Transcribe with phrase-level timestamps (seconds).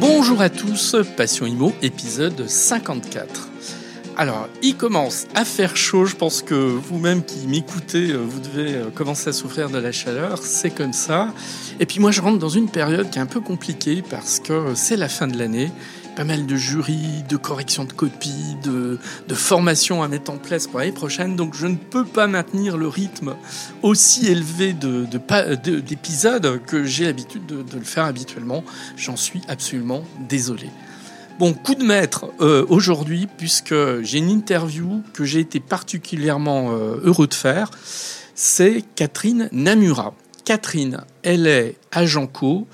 [0.00, 3.47] Bonjour à tous, Passion Imo, épisode 54.
[4.20, 8.74] Alors, il commence à faire chaud, je pense que vous-même qui m'écoutez, euh, vous devez
[8.74, 11.32] euh, commencer à souffrir de la chaleur, c'est comme ça.
[11.78, 14.74] Et puis moi, je rentre dans une période qui est un peu compliquée parce que
[14.74, 15.70] c'est la fin de l'année,
[16.16, 18.98] pas mal de jurys, de corrections de copies, de,
[19.36, 22.88] formations à mettre en place pour l'année prochaine, donc je ne peux pas maintenir le
[22.88, 23.36] rythme
[23.82, 28.64] aussi élevé de, de, d'épisodes que j'ai l'habitude de, de le faire habituellement.
[28.96, 30.70] J'en suis absolument désolé.
[31.38, 36.96] Bon, coup de maître euh, aujourd'hui, puisque j'ai une interview que j'ai été particulièrement euh,
[37.04, 37.70] heureux de faire.
[38.34, 40.14] C'est Catherine Namura.
[40.44, 42.66] Catherine, elle est agent co.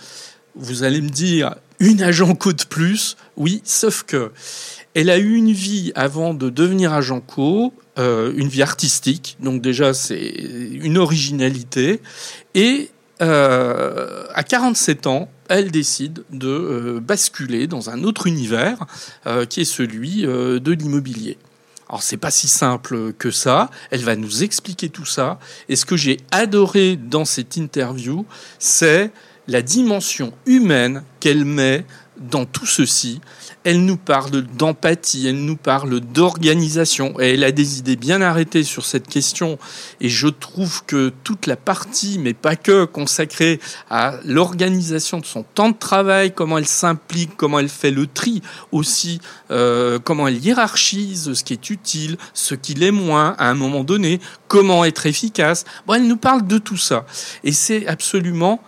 [0.57, 3.19] Vous allez me dire, une agent co de plus?
[3.37, 4.33] Oui, sauf que
[4.95, 9.37] elle a eu une vie avant de devenir agent co, euh, une vie artistique.
[9.41, 12.01] Donc déjà, c'est une originalité.
[12.55, 18.79] Et à 47 ans, elle décide de euh, basculer dans un autre univers
[19.27, 21.39] euh, qui est celui euh, de l'immobilier.
[21.89, 23.71] Alors c'est pas si simple que ça.
[23.91, 25.39] Elle va nous expliquer tout ça.
[25.69, 28.25] Et ce que j'ai adoré dans cette interview,
[28.59, 29.11] c'est
[29.47, 31.85] la dimension humaine qu'elle met
[32.17, 33.21] dans tout ceci
[33.65, 38.63] elle nous parle d'empathie, elle nous parle d'organisation, et elle a des idées bien arrêtées
[38.63, 39.59] sur cette question.
[40.01, 45.43] Et je trouve que toute la partie, mais pas que, consacrée à l'organisation de son
[45.43, 49.21] temps de travail, comment elle s'implique, comment elle fait le tri aussi,
[49.51, 53.83] euh, comment elle hiérarchise ce qui est utile, ce qui l'est moins à un moment
[53.83, 55.65] donné, comment être efficace.
[55.87, 57.07] Bon, elle nous parle de tout ça.
[57.45, 58.61] Et c'est absolument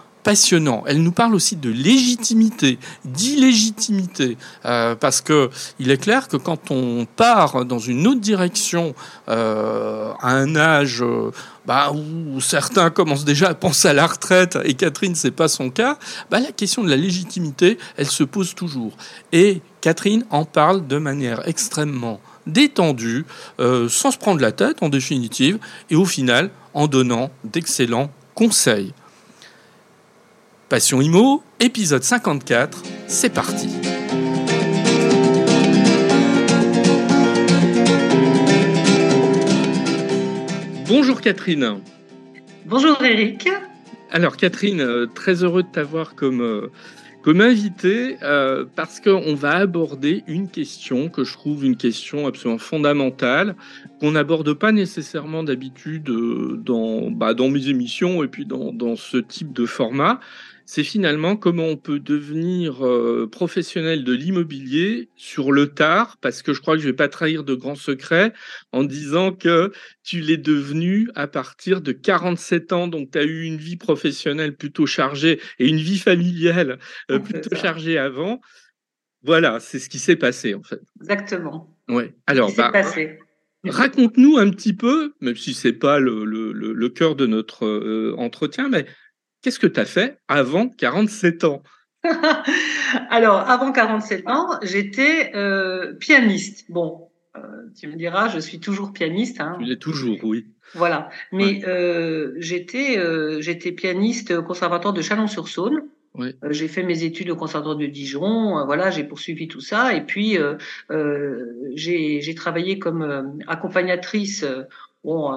[0.87, 6.73] Elle nous parle aussi de légitimité, d'illégitimité, euh, parce que il est clair que quand
[6.73, 8.95] on part dans une autre direction
[9.29, 11.31] euh, à un âge euh,
[11.65, 15.71] bah, où certains commencent déjà à penser à la retraite, et Catherine, c'est pas son
[15.71, 15.97] cas,
[16.29, 18.97] bah, la question de la légitimité, elle se pose toujours.
[19.33, 23.27] Et Catherine en parle de manière extrêmement détendue,
[23.59, 25.59] sans se prendre la tête en définitive,
[25.91, 28.93] et au final en donnant d'excellents conseils.
[30.69, 33.69] Passion Imo, épisode 54, c'est parti.
[40.89, 41.77] Bonjour Catherine.
[42.65, 43.49] Bonjour Eric.
[44.11, 46.73] Alors Catherine, euh, très heureux de t'avoir comme, euh,
[47.23, 52.59] comme invité euh, parce qu'on va aborder une question que je trouve une question absolument
[52.59, 53.55] fondamentale
[54.01, 59.19] qu'on n'aborde pas nécessairement d'habitude dans, bah, dans mes émissions et puis dans, dans ce
[59.19, 60.19] type de format
[60.67, 66.53] c'est finalement comment on peut devenir euh, professionnel de l'immobilier sur le tard, parce que
[66.53, 68.33] je crois que je vais pas trahir de grands secrets
[68.73, 69.73] en disant que
[70.03, 74.57] tu l'es devenu à partir de 47 ans, donc tu as eu une vie professionnelle
[74.57, 76.81] plutôt chargée et une vie familiale
[77.13, 78.41] euh, plutôt chargée avant.
[79.23, 80.81] Voilà, c'est ce qui s'est passé en fait.
[81.01, 81.77] Exactement.
[81.89, 82.13] Ouais.
[82.27, 82.73] Alors, bah,
[83.65, 88.15] raconte-nous un petit peu, même si c'est pas le, le, le, cœur de notre euh,
[88.19, 88.87] entretien, mais
[89.47, 91.63] Qu'est-ce que tu as fait avant 47 ans?
[93.11, 96.69] Alors, avant 47 ans, j'étais euh, pianiste.
[96.69, 97.41] Bon, euh,
[97.79, 99.41] tu me diras, je suis toujours pianiste.
[99.41, 99.55] Hein.
[99.61, 100.49] Tu l'es toujours, oui.
[100.75, 101.11] Voilà.
[101.31, 102.99] Mais euh, j'étais
[103.41, 105.85] j'étais pianiste au conservatoire de Chalon-sur-Saône.
[106.15, 106.35] Oui.
[106.51, 108.65] J'ai fait mes études au conservatoire de Dijon.
[108.67, 109.95] Voilà, j'ai poursuivi tout ça.
[109.95, 110.39] Et puis,
[111.77, 114.45] j'ai travaillé comme accompagnatrice.
[115.05, 115.31] bon,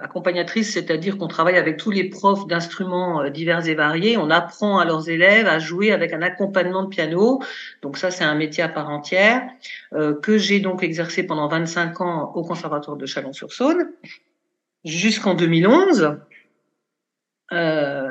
[0.00, 4.16] accompagnatrice, c'est-à-dire qu'on travaille avec tous les profs d'instruments euh, divers et variés.
[4.16, 7.42] On apprend à leurs élèves à jouer avec un accompagnement de piano.
[7.82, 9.42] Donc ça, c'est un métier à part entière
[9.92, 13.90] euh, que j'ai donc exercé pendant 25 ans au Conservatoire de Chalon-sur-Saône
[14.84, 16.16] jusqu'en 2011.
[17.52, 18.10] Euh,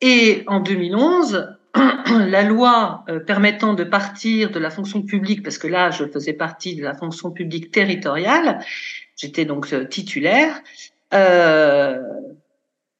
[0.00, 1.56] et en 2011,
[2.10, 6.32] la loi euh, permettant de partir de la fonction publique, parce que là, je faisais
[6.32, 8.60] partie de la fonction publique territoriale,
[9.16, 10.60] j'étais donc titulaire,
[11.14, 12.02] euh,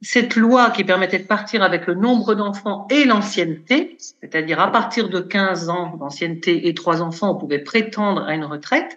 [0.03, 5.09] cette loi qui permettait de partir avec le nombre d'enfants et l'ancienneté, c'est-à-dire à partir
[5.09, 8.97] de 15 ans d'ancienneté et trois enfants, on pouvait prétendre à une retraite,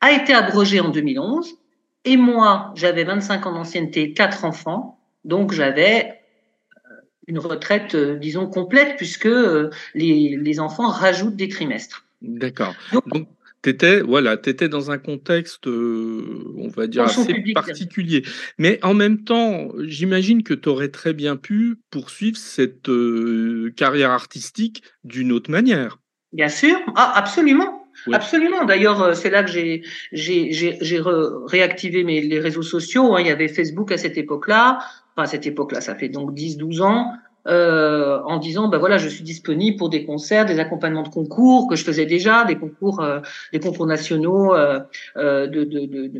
[0.00, 1.56] a été abrogée en 2011.
[2.04, 6.20] Et moi, j'avais 25 ans d'ancienneté et quatre enfants, donc j'avais
[6.76, 6.94] euh,
[7.26, 9.28] une retraite, euh, disons, complète, puisque
[9.94, 12.04] les, les enfants rajoutent des trimestres.
[12.20, 12.74] D'accord.
[13.06, 13.26] Donc,
[13.64, 18.22] T'étais, voilà, étais dans un contexte, on va dire, assez particulier.
[18.58, 22.90] Mais en même temps, j'imagine que tu aurais très bien pu poursuivre cette
[23.74, 25.98] carrière artistique d'une autre manière.
[26.34, 27.88] Bien sûr, ah, absolument.
[28.12, 28.66] Absolument.
[28.66, 29.82] D'ailleurs, c'est là que j'ai
[30.12, 31.00] j'ai
[31.46, 33.14] réactivé mes les réseaux sociaux.
[33.14, 33.22] Hein.
[33.22, 34.78] Il y avait Facebook à cette époque-là.
[35.16, 37.14] Enfin, à cette époque-là, ça fait donc 10-12 ans
[37.46, 41.68] euh, en disant ben voilà je suis disponible pour des concerts, des accompagnements de concours
[41.68, 43.20] que je faisais déjà, des concours, euh,
[43.52, 44.80] des concours nationaux euh,
[45.16, 46.10] de, de,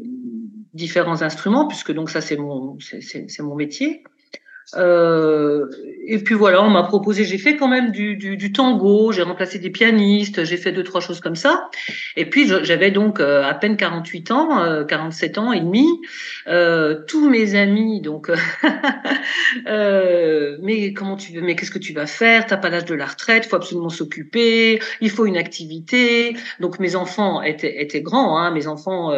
[0.74, 4.04] différents instruments puisque donc ça c'est mon c'est mon métier.
[4.76, 5.66] Euh,
[6.06, 9.22] et puis voilà, on m'a proposé, j'ai fait quand même du, du, du tango, j'ai
[9.22, 11.70] remplacé des pianistes, j'ai fait deux trois choses comme ça.
[12.16, 15.86] Et puis j'avais donc euh, à peine 48 ans, euh, 47 ans et demi.
[16.46, 18.30] Euh, tous mes amis, donc,
[19.66, 22.46] euh, mais comment tu veux, mais qu'est-ce que tu vas faire?
[22.46, 26.36] T'as pas l'âge de la retraite, faut absolument s'occuper, il faut une activité.
[26.60, 29.12] Donc mes enfants étaient, étaient grands, hein, mes enfants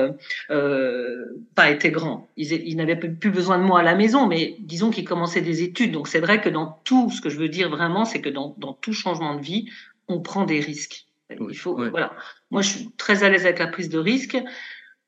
[1.55, 4.91] pas étaient grands, ils, ils n'avaient plus besoin de moi à la maison, mais disons
[4.91, 5.93] qu'ils commençaient des études.
[5.93, 8.55] Donc c'est vrai que dans tout, ce que je veux dire vraiment, c'est que dans,
[8.59, 9.69] dans, tout changement de vie,
[10.09, 11.07] on prend des risques.
[11.31, 12.13] Il faut, voilà.
[12.51, 14.39] Moi, je suis très à l'aise avec la prise de risque.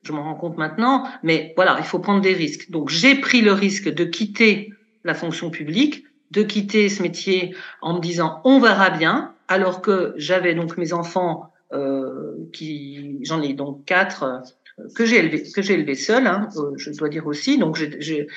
[0.03, 2.71] Je m'en rends compte maintenant, mais voilà, il faut prendre des risques.
[2.71, 4.73] Donc j'ai pris le risque de quitter
[5.05, 10.15] la fonction publique, de quitter ce métier en me disant on verra bien, alors que
[10.17, 15.61] j'avais donc mes enfants euh, qui, j'en ai donc quatre euh, que j'ai élevé que
[15.61, 17.59] j'ai élevé seul, hein, euh, je dois dire aussi.
[17.59, 18.29] Donc j'ai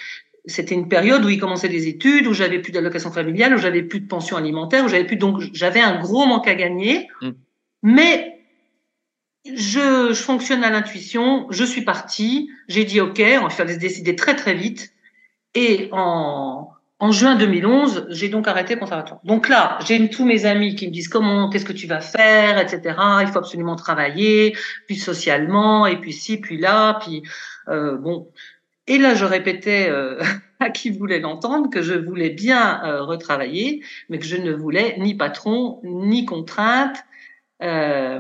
[0.46, 3.84] c'était une période où il commençait des études, où j'avais plus d'allocation familiale, où j'avais
[3.84, 7.08] plus de pension alimentaire, où j'avais plus donc j'avais un gros manque à gagner.
[7.22, 7.32] Mm.
[7.84, 8.40] Mais
[9.46, 11.48] je, je, fonctionne à l'intuition.
[11.50, 12.50] Je suis partie.
[12.68, 14.94] J'ai dit OK, on va faire décider très très vite.
[15.54, 16.70] Et en,
[17.02, 19.20] en juin 2011, j'ai donc arrêté le conservatoire.
[19.24, 22.60] Donc là, j'ai tous mes amis qui me disent comment, qu'est-ce que tu vas faire,
[22.60, 22.96] etc.
[23.22, 24.56] Il faut absolument travailler,
[24.86, 27.24] puis socialement, et puis ci, puis là, puis
[27.70, 28.30] euh, bon.
[28.88, 30.22] Et là, je répétais euh,
[30.60, 34.98] à qui voulait l'entendre que je voulais bien euh, retravailler, mais que je ne voulais
[35.00, 36.98] ni patron, ni contrainte,
[37.62, 38.20] euh,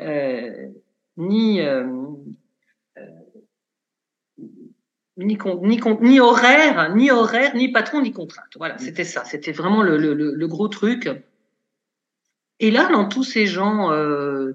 [0.00, 0.68] euh
[1.16, 1.60] ni,
[5.16, 8.50] ni, ni, ni, horaire, ni horaire, ni patron, ni contrainte.
[8.56, 9.24] Voilà, c'était ça.
[9.24, 11.08] C'était vraiment le, le, le, gros truc.
[12.58, 13.90] Et là, dans tous ces gens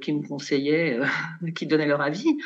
[0.02, 1.00] qui me conseillaient,
[1.56, 2.38] qui donnaient leur avis,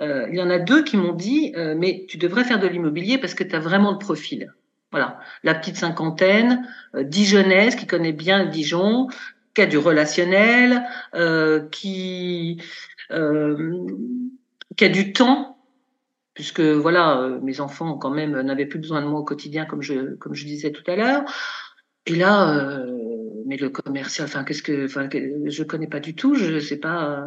[0.00, 2.66] euh, il y en a deux qui m'ont dit euh, mais tu devrais faire de
[2.66, 4.52] l'immobilier parce que tu as vraiment le profil.
[4.92, 9.08] Voilà, la petite cinquantaine, euh, dijonnaise qui connaît bien Dijon,
[9.54, 12.62] qui a du relationnel, euh, qui
[14.76, 15.58] qui a du temps
[16.34, 20.14] puisque voilà mes enfants quand même n'avaient plus besoin de moi au quotidien comme je
[20.14, 21.24] comme je disais tout à l'heure.
[22.06, 22.84] Et là,
[23.46, 27.26] mais le commercial, enfin qu'est-ce que, enfin je connais pas du tout, je sais pas.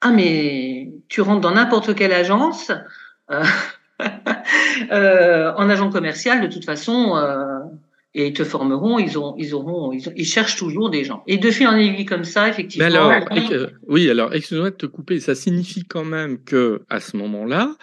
[0.00, 2.70] Ah, mais tu rentres dans n'importe quelle agence,
[3.30, 3.42] euh,
[4.92, 7.58] euh, en agent commercial, de toute façon, euh,
[8.14, 11.22] et ils te formeront, ils, ont, ils auront, ils, cherchent toujours des gens.
[11.26, 12.86] Et de fil en aiguille comme ça, effectivement.
[12.86, 13.12] alors,
[13.86, 17.74] oui, alors, excuse-moi de te couper, ça signifie quand même que à ce moment-là,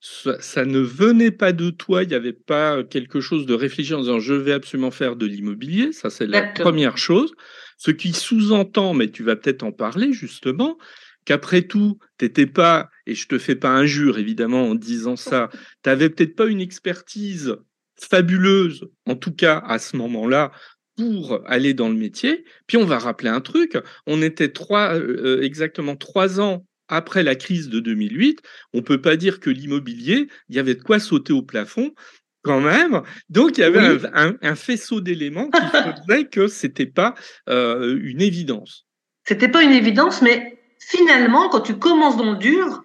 [0.00, 4.00] ça, ne venait pas de toi, il n'y avait pas quelque chose de réfléchi en
[4.00, 7.32] disant je vais absolument faire de l'immobilier, ça c'est la première chose.
[7.78, 10.76] Ce qui sous-entend, mais tu vas peut-être en parler justement,
[11.24, 15.50] qu'après tout, t'étais pas, et je te fais pas injure évidemment en disant ça,
[15.82, 17.56] t'avais peut-être pas une expertise
[18.00, 20.52] fabuleuse, en tout cas à ce moment-là,
[20.96, 22.44] pour aller dans le métier.
[22.66, 27.22] Puis on va rappeler un truc, on était trois, euh, euh, exactement trois ans après
[27.22, 28.40] la crise de 2008.
[28.74, 31.94] On peut pas dire que l'immobilier, il y avait de quoi sauter au plafond
[32.42, 33.02] quand même.
[33.30, 35.60] Donc il y avait un, faisceau d'éléments qui
[36.06, 37.14] faisait que c'était pas
[37.48, 38.86] euh, une évidence.
[39.24, 42.84] C'était pas une évidence, mais finalement, quand tu commences dans le dur,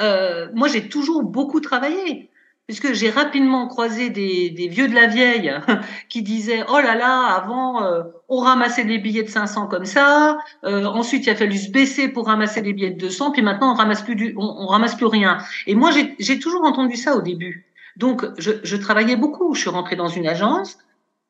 [0.00, 2.30] euh, moi j'ai toujours beaucoup travaillé,
[2.66, 5.52] puisque j'ai rapidement croisé des, des, vieux de la vieille
[6.08, 10.38] qui disaient oh là là, avant euh, on ramassait des billets de 500 comme ça,
[10.64, 13.72] euh, ensuite il a fallu se baisser pour ramasser des billets de 200, puis maintenant
[13.72, 15.38] on ramasse plus du, on, ramasse plus rien.
[15.66, 17.66] Et moi j'ai toujours entendu ça au début.
[17.96, 19.54] Donc je, je travaillais beaucoup.
[19.54, 20.78] Je suis rentrée dans une agence.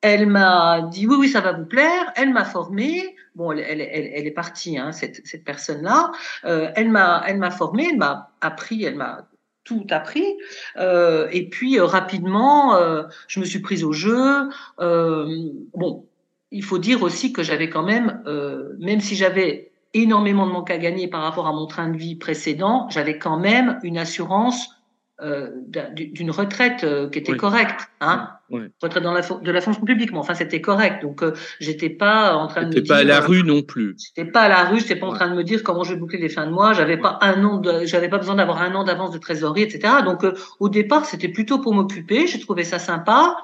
[0.00, 2.12] Elle m'a dit oui oui ça va vous plaire.
[2.16, 3.16] Elle m'a formée.
[3.38, 6.10] Bon, elle, est partie, hein, cette, personne-là.
[6.44, 9.28] Euh, elle m'a, elle formée, elle m'a appris, elle m'a
[9.62, 10.26] tout appris.
[10.76, 12.76] Euh, et puis euh, rapidement,
[13.28, 14.48] je me suis prise au jeu.
[14.80, 16.04] Bon,
[16.50, 18.24] il faut dire aussi que j'avais quand même,
[18.80, 22.16] même si j'avais énormément de manque à gagner par rapport à mon train de vie
[22.16, 24.77] précédent, j'avais quand même une assurance
[25.20, 28.28] euh, d'une retraite euh, qui était correcte, hein,
[28.80, 31.02] retraite dans la, de la fonction publique, mais enfin c'était correct.
[31.02, 33.96] Donc euh, j'étais pas en train de me pas à la rue non plus.
[33.98, 35.98] J'étais pas à la rue, j'étais pas en train de me dire comment je vais
[35.98, 36.72] boucler les fins de mois.
[36.72, 39.92] J'avais pas un an, j'avais pas besoin d'avoir un an d'avance de trésorerie, etc.
[40.04, 40.24] Donc
[40.60, 42.28] au départ c'était plutôt pour m'occuper.
[42.28, 43.38] J'ai trouvé ça sympa.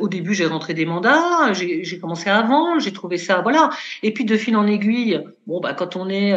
[0.00, 3.70] Au début, j'ai rentré des mandats, j'ai commencé à vendre, j'ai trouvé ça, voilà.
[4.02, 6.34] Et puis de fil en aiguille, bon bah quand on est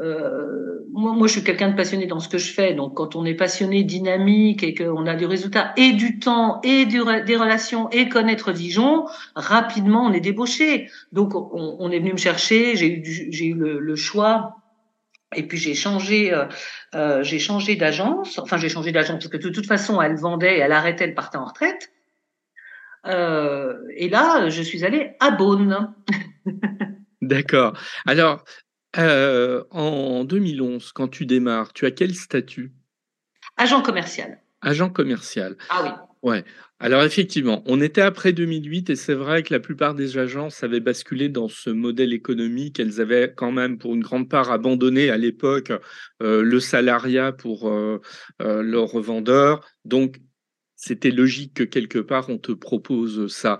[0.00, 2.74] euh, moi, moi, je suis quelqu'un de passionné dans ce que je fais.
[2.74, 6.86] Donc, quand on est passionné, dynamique et qu'on a du résultat et du temps et
[6.86, 10.90] des relations et connaître Dijon, rapidement, on est débauché.
[11.12, 12.76] Donc, on, est venu me chercher.
[12.76, 14.56] J'ai eu, eu le, le, choix.
[15.36, 16.46] Et puis j'ai changé, euh,
[16.94, 18.38] euh, j'ai changé d'agence.
[18.38, 21.38] Enfin, j'ai changé d'agence parce que de toute façon, elle vendait, elle arrêtait, elle partait
[21.38, 21.92] en retraite.
[23.06, 25.94] Euh, et là, je suis allée à Beaune.
[27.22, 27.74] D'accord.
[28.06, 28.44] Alors,
[28.98, 32.72] euh, en 2011, quand tu démarres, tu as quel statut?
[33.56, 34.40] Agent commercial.
[34.62, 35.56] Agent commercial.
[35.68, 35.90] Ah oui.
[36.22, 36.44] Ouais.
[36.80, 40.80] Alors effectivement, on était après 2008 et c'est vrai que la plupart des agences avaient
[40.80, 42.80] basculé dans ce modèle économique.
[42.80, 45.72] Elles avaient quand même, pour une grande part, abandonné à l'époque
[46.22, 48.00] euh, le salariat pour euh,
[48.38, 49.66] leurs revendeurs.
[49.84, 50.20] Donc
[50.76, 53.58] c'était logique que quelque part on te propose ça.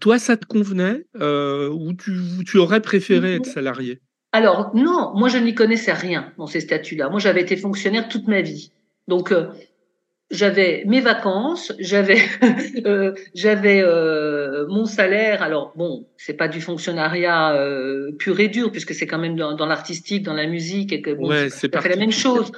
[0.00, 1.06] toi, ça te convenait?
[1.14, 4.00] Ou tu, tu, aurais préféré être salarié?
[4.34, 7.08] Alors non, moi je n'y connaissais rien dans ces statuts-là.
[7.08, 8.72] Moi j'avais été fonctionnaire toute ma vie.
[9.06, 9.46] Donc euh,
[10.28, 12.18] j'avais mes vacances, j'avais
[12.84, 15.40] euh, j'avais euh, mon salaire.
[15.44, 17.56] Alors bon, c'est pas du fonctionnariat
[18.18, 21.30] pur et dur puisque c'est quand même dans, l'artistique, dans la musique et que bon,
[21.48, 22.50] c'est fait la même chose.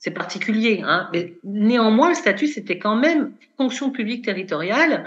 [0.00, 1.08] C'est particulier, hein.
[1.14, 5.04] Mais néanmoins le statut c'était quand même fonction publique territoriale.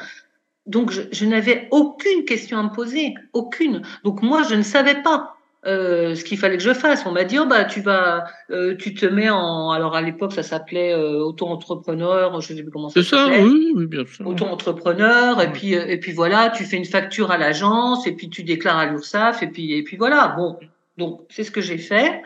[0.65, 3.83] Donc je, je n'avais aucune question à me poser, aucune.
[4.03, 7.05] Donc moi je ne savais pas euh, ce qu'il fallait que je fasse.
[7.05, 10.31] On m'a dit, oh, bah, tu vas, euh, tu te mets en, alors à l'époque,
[10.33, 13.37] ça s'appelait euh, auto-entrepreneur, je sais plus comment ça s'appelait.
[13.37, 14.25] C'est ça, oui, oui, bien sûr.
[14.27, 18.43] Auto-entrepreneur, et puis, et puis voilà, tu fais une facture à l'agence, et puis tu
[18.43, 20.35] déclares à l'URSSAF, et puis, et puis voilà.
[20.37, 20.57] Bon,
[20.97, 22.21] donc, c'est ce que j'ai fait.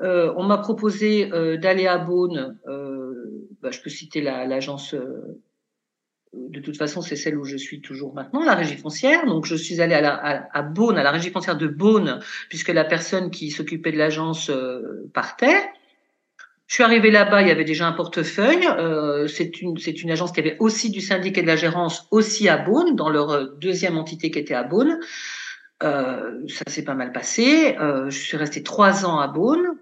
[0.00, 1.26] on m'a proposé
[1.58, 2.56] d'aller à Beaune,
[3.62, 4.94] bah, je peux citer l'agence
[6.50, 9.26] de toute façon, c'est celle où je suis toujours maintenant, la régie foncière.
[9.26, 12.68] Donc, je suis allée à, la, à, Beaune, à la régie foncière de Beaune, puisque
[12.68, 15.62] la personne qui s'occupait de l'agence euh, partait.
[16.66, 18.66] Je suis arrivée là-bas, il y avait déjà un portefeuille.
[18.78, 22.06] Euh, c'est une, c'est une agence qui avait aussi du syndic et de la gérance
[22.10, 24.98] aussi à Beaune, dans leur euh, deuxième entité qui était à Beaune.
[25.82, 27.76] Euh, ça s'est pas mal passé.
[27.78, 29.76] Euh, je suis restée trois ans à Beaune.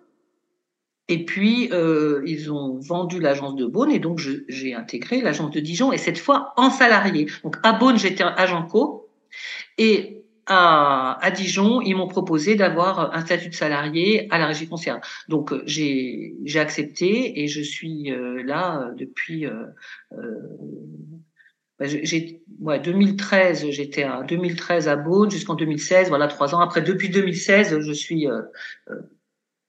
[1.08, 5.60] Et puis, euh, ils ont vendu l'agence de Beaune et donc j'ai intégré l'agence de
[5.60, 7.26] Dijon et cette fois en salarié.
[7.42, 9.10] Donc à Beaune, j'étais agent co
[9.78, 14.66] et à, à Dijon, ils m'ont proposé d'avoir un statut de salarié à la régie
[14.66, 15.00] foncière.
[15.28, 19.66] Donc euh, j'ai accepté et je suis euh, là depuis euh,
[21.78, 26.82] bah, j'ai ouais, 2013 j'étais à 2013 à Beaune jusqu'en 2016 voilà trois ans après
[26.82, 28.26] depuis 2016 je suis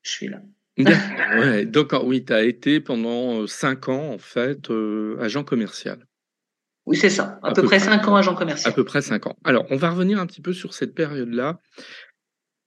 [0.01, 0.41] je suis là
[1.37, 4.71] ouais, donc oui, tu as été pendant cinq ans, en fait,
[5.19, 6.05] agent commercial.
[6.85, 8.71] Oui, c'est ça, à, peu, près cinq ans agent commercial.
[8.71, 9.37] À peu près cinq ans.
[9.45, 11.59] Alors, on va revenir un petit peu sur cette période-là.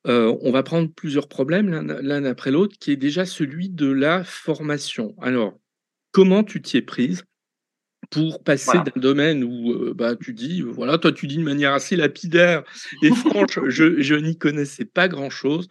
[0.06, 5.14] on va prendre plusieurs problèmes l'un après l'autre, qui est déjà celui de la formation.
[5.20, 5.58] Alors,
[6.12, 7.24] comment tu t'y es prise
[8.10, 11.96] pour passer d'un domaine où bah, tu dis, voilà, toi tu dis de manière assez
[11.96, 12.62] lapidaire
[13.02, 15.68] et franche, je, je n'y connaissais pas grand-chose,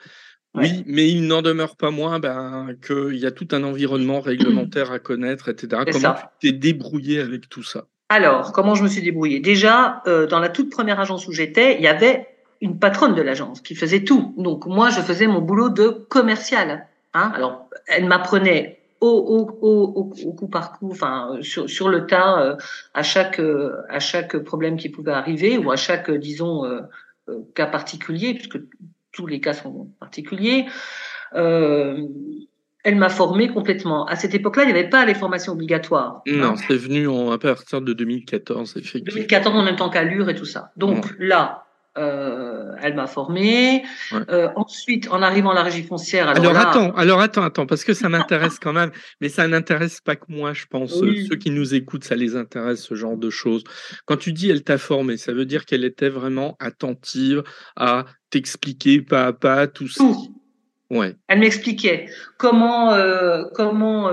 [0.55, 4.91] oui, mais il n'en demeure pas moins ben, qu'il y a tout un environnement réglementaire
[4.91, 5.83] à connaître, etc.
[5.91, 7.85] comment tu t'es débrouillé avec tout ça?
[8.09, 11.75] Alors, comment je me suis débrouillé Déjà, euh, dans la toute première agence où j'étais,
[11.75, 12.27] il y avait
[12.61, 14.33] une patronne de l'agence qui faisait tout.
[14.37, 16.87] Donc moi, je faisais mon boulot de commercial.
[17.13, 22.05] Hein Alors, elle m'apprenait au, au, au, au, coup par coup, enfin sur, sur le
[22.05, 22.55] tas, euh,
[22.93, 26.63] à chaque euh, à chaque problème qui pouvait arriver ou à chaque disons
[27.55, 28.59] cas particulier, puisque
[29.15, 30.65] tous les cas sont particuliers.
[31.33, 32.07] Euh,
[32.83, 34.05] elle m'a formé complètement.
[34.05, 36.21] À cette époque-là, il n'y avait pas les formations obligatoires.
[36.27, 36.55] Non, hein.
[36.55, 39.15] c'est venu en, à partir de 2014, effectivement.
[39.15, 40.71] 2014 en même temps qu'Allure et tout ça.
[40.77, 41.64] Donc là,
[41.97, 43.83] euh, elle m'a formé.
[44.29, 46.27] Euh, ensuite, en arrivant à la régie foncière.
[46.27, 50.15] Alors, attends, alors attends, attends, parce que ça m'intéresse quand même, mais ça n'intéresse pas
[50.15, 50.91] que moi, je pense.
[50.91, 53.63] Ceux qui nous écoutent, ça les intéresse ce genre de choses.
[54.05, 57.43] Quand tu dis elle t'a formé, ça veut dire qu'elle était vraiment attentive
[57.75, 60.03] à t'expliquer pas à pas tout ça.
[60.91, 61.15] Ouais.
[61.27, 64.11] Elle m'expliquait comment euh, comment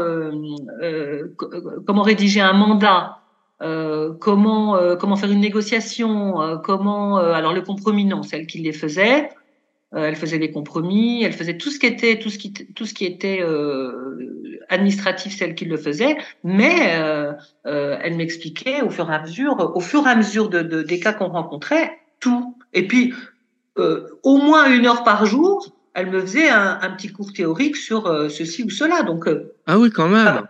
[1.87, 3.22] comment rédiger un mandat,
[3.63, 8.59] euh, comment euh, comment faire une négociation, euh, comment alors le compromis non, celle qui
[8.59, 9.31] les faisait.
[9.93, 12.95] elle faisait les compromis, elle faisait tout ce qui était tout ce qui tout ce
[12.95, 17.33] qui était euh, administratif, celle qui le faisait, mais euh,
[17.67, 20.83] euh, elle m'expliquait au fur et à mesure, au fur et à mesure de, de
[20.83, 22.57] des cas qu'on rencontrait, tout.
[22.73, 23.15] Et puis
[23.77, 28.03] au moins une heure par jour, elle me faisait un, un petit cours théorique sur
[28.31, 29.03] ceci ou cela.
[29.03, 29.29] Donc
[29.67, 30.49] ah oui, quand même.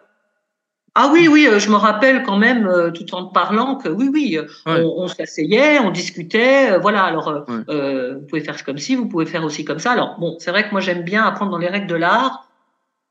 [0.95, 4.11] Ah oui, oui, euh, je me rappelle quand même, euh, tout en parlant, que oui,
[4.13, 7.05] oui, euh, on, s'asseyait, on discutait, voilà.
[7.05, 9.93] Alors, vous pouvez faire comme ci, vous pouvez faire aussi comme ça.
[9.93, 12.47] Alors, bon, c'est vrai que moi j'aime bien apprendre dans les règles de l'art.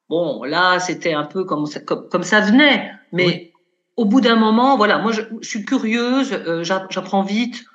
[0.10, 3.52] Bon, là, c'était un peu comme, comme, comme ça venait, mais
[3.98, 7.66] au bout d'un moment, voilà, moi je, je suis curieuse, j'apprends vite.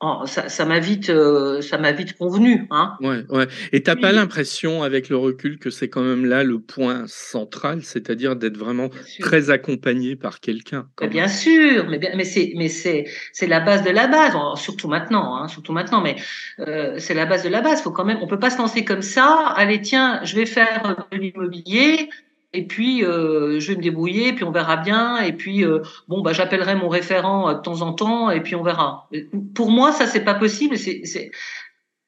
[0.00, 2.66] Oh, ça m'a vite, euh, ça m'a vite convenu.
[2.70, 2.98] Hein.
[3.00, 3.46] Ouais, ouais.
[3.72, 7.82] Et t'as pas l'impression, avec le recul, que c'est quand même là le point central,
[7.82, 10.86] c'est-à-dire d'être vraiment très accompagné par quelqu'un.
[11.00, 14.88] Bien sûr, mais bien, mais c'est, mais c'est, c'est la base de la base, surtout
[14.88, 16.02] maintenant, hein, surtout maintenant.
[16.02, 16.16] Mais
[16.58, 17.80] euh, c'est la base de la base.
[17.80, 19.54] Faut quand même, on peut pas se lancer comme ça.
[19.56, 22.10] Allez, tiens, je vais faire de l'immobilier
[22.56, 26.22] et puis euh, je vais me débrouiller, puis on verra bien, et puis euh, bon
[26.22, 29.08] bah j'appellerai mon référent euh, de temps en temps, et puis on verra.
[29.54, 30.78] Pour moi, ça c'est pas possible.
[30.78, 31.30] C'est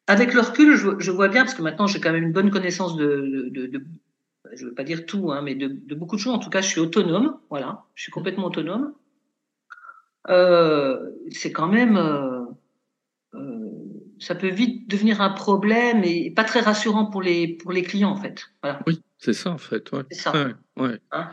[0.07, 2.97] avec le recul, je, vois bien parce que maintenant j'ai quand même une bonne connaissance
[2.97, 3.85] de, de, de,
[4.55, 6.35] je veux pas dire tout, hein, mais de, de, beaucoup de choses.
[6.35, 7.38] En tout cas, je suis autonome.
[7.50, 8.95] Voilà, je suis complètement autonome.
[10.31, 12.45] Euh, c'est quand même, euh,
[13.35, 13.71] euh,
[14.19, 18.11] ça peut vite devenir un problème et pas très rassurant pour les pour les clients
[18.11, 18.47] en fait.
[18.62, 18.81] Voilà.
[18.87, 19.02] Oui.
[19.18, 19.90] C'est ça, en fait.
[19.92, 20.02] Ouais.
[20.10, 20.32] C'est ça.
[20.76, 21.30] Ouais, hein?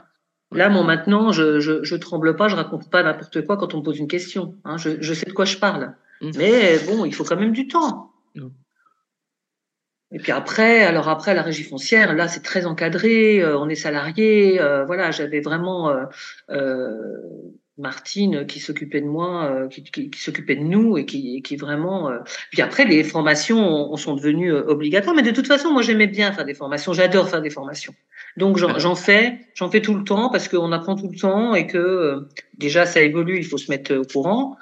[0.51, 3.79] Là, bon, maintenant, je, je, je, tremble pas, je raconte pas n'importe quoi quand on
[3.79, 4.55] me pose une question.
[4.63, 4.77] Hein.
[4.77, 5.93] Je, je, sais de quoi je parle.
[6.21, 6.31] Mmh.
[6.37, 8.13] Mais bon, il faut quand même du temps.
[8.35, 8.47] Mmh.
[10.11, 13.75] Et puis après, alors après la régie foncière, là c'est très encadré, euh, on est
[13.75, 16.05] salarié, euh, voilà, j'avais vraiment euh
[17.77, 22.09] Martine qui s'occupait de moi, euh, qui, s'occupait de nous et qui, qui vraiment.
[22.09, 22.19] Euh,
[22.51, 26.31] puis après, les formations sont devenues euh, obligatoires, mais de toute façon, moi j'aimais bien
[26.31, 26.93] faire des formations.
[26.93, 27.93] J'adore faire des formations.
[28.37, 31.67] Donc j'en fais, j'en fais tout le temps parce qu'on apprend tout le temps et
[31.67, 32.27] que
[32.57, 34.57] déjà ça évolue, il faut se mettre au courant.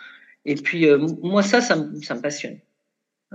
[0.45, 0.87] Et puis
[1.23, 2.59] moi ça, ça, ça me passionne.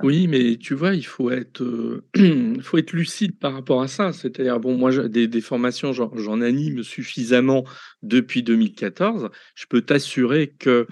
[0.02, 2.05] Oui, mais tu vois, il faut être, euh,
[2.62, 4.12] faut être lucide par rapport à ça.
[4.12, 7.64] C'est-à-dire, bon, moi, des, des formations, j'en anime suffisamment
[8.02, 9.28] depuis 2014.
[9.57, 10.87] Je peux t'assurer que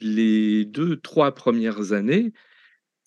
[0.00, 2.32] les deux, trois premières années,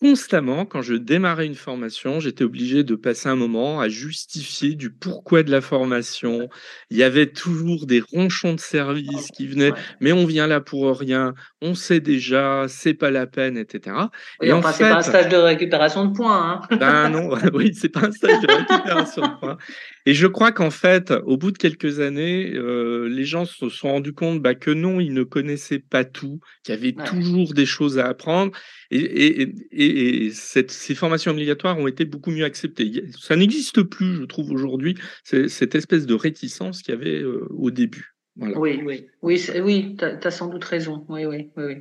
[0.03, 4.91] constamment, quand je démarrais une formation, j'étais obligé de passer un moment à justifier du
[4.91, 6.49] pourquoi de la formation.
[6.89, 10.99] Il y avait toujours des ronchons de service qui venaient, mais on vient là pour
[10.99, 13.95] rien, on sait déjà, c'est pas la peine, etc.
[14.41, 16.61] et en fait, c'est pas un stage de récupération de points.
[16.69, 16.75] Hein.
[16.75, 19.57] Ben non, oui, c'est pas un stage de récupération de points.
[20.05, 23.89] Et je crois qu'en fait, au bout de quelques années, euh, les gens se sont
[23.89, 27.65] rendus compte bah, que non, ils ne connaissaient pas tout, qu'il y avait toujours des
[27.65, 28.51] choses à apprendre.
[28.91, 33.05] Et, et, et, et cette, ces formations obligatoires ont été beaucoup mieux acceptées.
[33.17, 37.71] Ça n'existe plus, je trouve, aujourd'hui, cette espèce de réticence qu'il y avait euh, au
[37.71, 38.13] début.
[38.35, 38.59] Voilà.
[38.59, 41.05] Oui, oui, oui, oui tu as, sans doute raison.
[41.07, 41.63] Oui, oui, oui.
[41.63, 41.75] oui.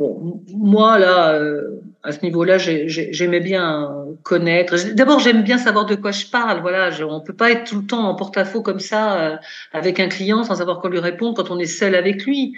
[0.00, 4.74] Bon, moi là, euh, à ce niveau-là, j'aimais bien connaître.
[4.94, 6.62] D'abord, j'aime bien savoir de quoi je parle.
[6.62, 9.36] Voilà, je, on peut pas être tout le temps en porte-à-faux comme ça euh,
[9.74, 12.56] avec un client sans savoir quoi lui répondre quand on est seul avec lui.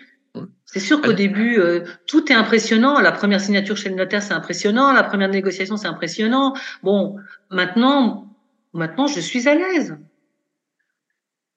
[0.67, 3.01] C'est sûr qu'au début, euh, tout est impressionnant.
[3.01, 4.93] La première signature chez le notaire, c'est impressionnant.
[4.93, 6.55] La première négociation, c'est impressionnant.
[6.85, 7.17] Bon,
[7.51, 8.33] maintenant,
[8.73, 9.97] maintenant, je suis à l'aise.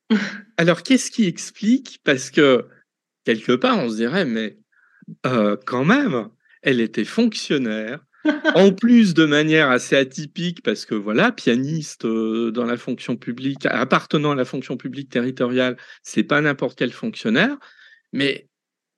[0.58, 2.00] Alors, qu'est-ce qui explique?
[2.04, 2.66] Parce que
[3.24, 4.58] quelque part, on se dirait, mais
[5.26, 6.30] euh, quand même,
[6.62, 8.00] elle était fonctionnaire.
[8.56, 13.68] en plus de manière assez atypique, parce que voilà, pianiste euh, dans la fonction publique,
[13.68, 17.56] appartenant à la fonction publique territoriale, c'est pas n'importe quel fonctionnaire,
[18.14, 18.50] mais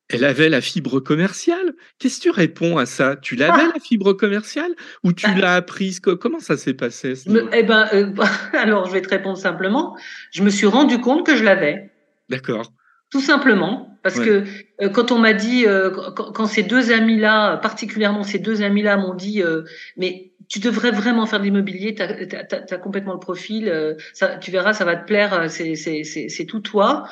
[0.10, 1.74] elle avait la fibre commerciale.
[2.00, 3.18] Qu'est-ce que tu réponds à ça?
[3.18, 3.72] Tu l'avais ah.
[3.74, 4.74] la fibre commerciale?
[5.04, 5.36] Ou tu bah.
[5.38, 6.00] l'as apprise?
[6.00, 7.14] Comment ça s'est passé
[7.52, 8.14] Eh ben, euh,
[8.54, 9.98] alors je vais te répondre simplement.
[10.32, 11.92] Je me suis rendu compte que je l'avais.
[12.30, 12.72] D'accord.
[13.10, 14.44] Tout simplement, parce que
[14.82, 19.14] euh, quand on m'a dit, euh, quand, ces deux amis-là, particulièrement ces deux amis-là, m'ont
[19.14, 19.64] dit, euh,
[19.96, 23.72] mais tu devrais vraiment faire de l'immobilier, tu as, complètement le profil,
[24.14, 27.08] ça, tu verras, ça va te plaire, c'est tout toi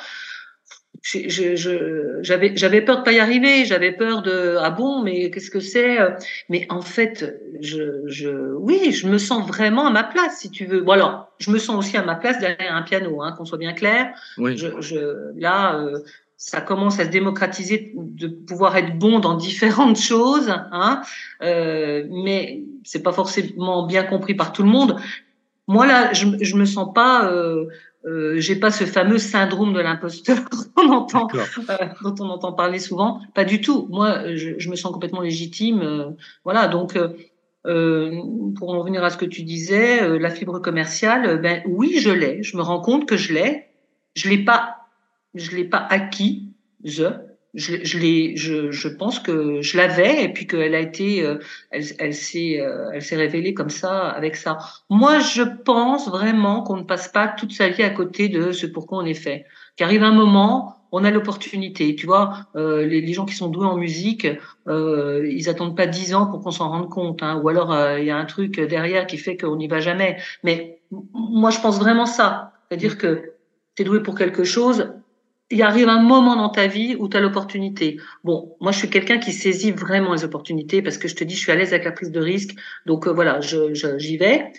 [1.02, 5.60] j'avais j'avais peur de pas y arriver j'avais peur de ah bon mais qu'est-ce que
[5.60, 5.98] c'est
[6.48, 10.64] mais en fait je, je oui je me sens vraiment à ma place si tu
[10.66, 10.80] veux.
[10.80, 13.58] Bon alors je me sens aussi à ma place derrière un piano hein, qu'on soit
[13.58, 14.14] bien clair.
[14.38, 14.56] Oui.
[14.56, 15.98] je, je là euh,
[16.36, 21.02] ça commence à se démocratiser de pouvoir être bon dans différentes choses hein
[21.42, 25.00] euh, mais c'est pas forcément bien compris par tout le monde.
[25.68, 27.66] Moi là je je me sens pas euh,
[28.06, 30.38] euh, j'ai pas ce fameux syndrome de l'imposteur
[30.74, 33.20] qu'on entend, euh, dont on entend parler souvent.
[33.34, 33.88] Pas du tout.
[33.90, 35.80] Moi, je, je me sens complètement légitime.
[35.82, 36.10] Euh,
[36.44, 36.68] voilà.
[36.68, 36.96] Donc,
[37.66, 38.22] euh,
[38.56, 42.10] pour en revenir à ce que tu disais, euh, la fibre commerciale, ben oui, je
[42.10, 42.42] l'ai.
[42.42, 43.66] Je me rends compte que je l'ai.
[44.14, 44.86] Je l'ai pas,
[45.34, 46.52] je l'ai pas acquis.
[46.84, 47.06] Je,
[47.56, 51.38] je, je l'ai, je, je pense que je l'avais et puis qu'elle a été, euh,
[51.70, 54.58] elle, s'est, euh, elle s'est révélée comme ça avec ça.
[54.88, 58.66] Moi, je pense vraiment qu'on ne passe pas toute sa vie à côté de ce
[58.66, 59.46] pourquoi on est fait.
[59.76, 61.94] Qu'arrive un moment on a l'opportunité.
[61.94, 64.26] Tu vois, euh, les, les, gens qui sont doués en musique,
[64.68, 67.22] euh, ils attendent pas dix ans pour qu'on s'en rende compte.
[67.22, 69.80] Hein, ou alors euh, il y a un truc derrière qui fait qu'on n'y va
[69.80, 70.18] jamais.
[70.42, 70.80] Mais
[71.12, 72.52] moi, je pense vraiment ça.
[72.68, 73.32] C'est-à-dire que
[73.74, 74.92] tu es doué pour quelque chose.
[75.50, 78.00] Il arrive un moment dans ta vie où tu as l'opportunité.
[78.24, 81.34] Bon, moi, je suis quelqu'un qui saisit vraiment les opportunités parce que je te dis,
[81.34, 82.56] je suis à l'aise avec la prise de risque.
[82.84, 84.52] Donc voilà, je, j'y vais.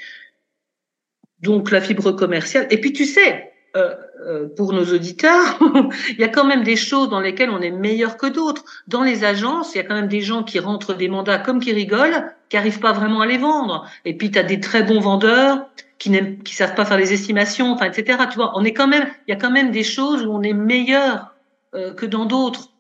[1.41, 2.67] Donc la fibre commerciale.
[2.71, 3.95] Et puis tu sais, euh,
[4.25, 5.59] euh, pour nos auditeurs,
[6.09, 8.63] il y a quand même des choses dans lesquelles on est meilleur que d'autres.
[8.87, 11.59] Dans les agences, il y a quand même des gens qui rentrent des mandats comme
[11.59, 13.85] qui rigolent, qui arrivent pas vraiment à les vendre.
[14.05, 17.13] Et puis tu as des très bons vendeurs qui n'aiment, qui savent pas faire les
[17.13, 18.19] estimations, enfin etc.
[18.29, 20.41] Tu vois, on est quand même, il y a quand même des choses où on
[20.41, 21.35] est meilleur
[21.75, 22.71] euh, que dans d'autres.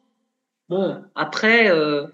[0.69, 1.69] Bon, après.
[1.69, 2.07] Euh,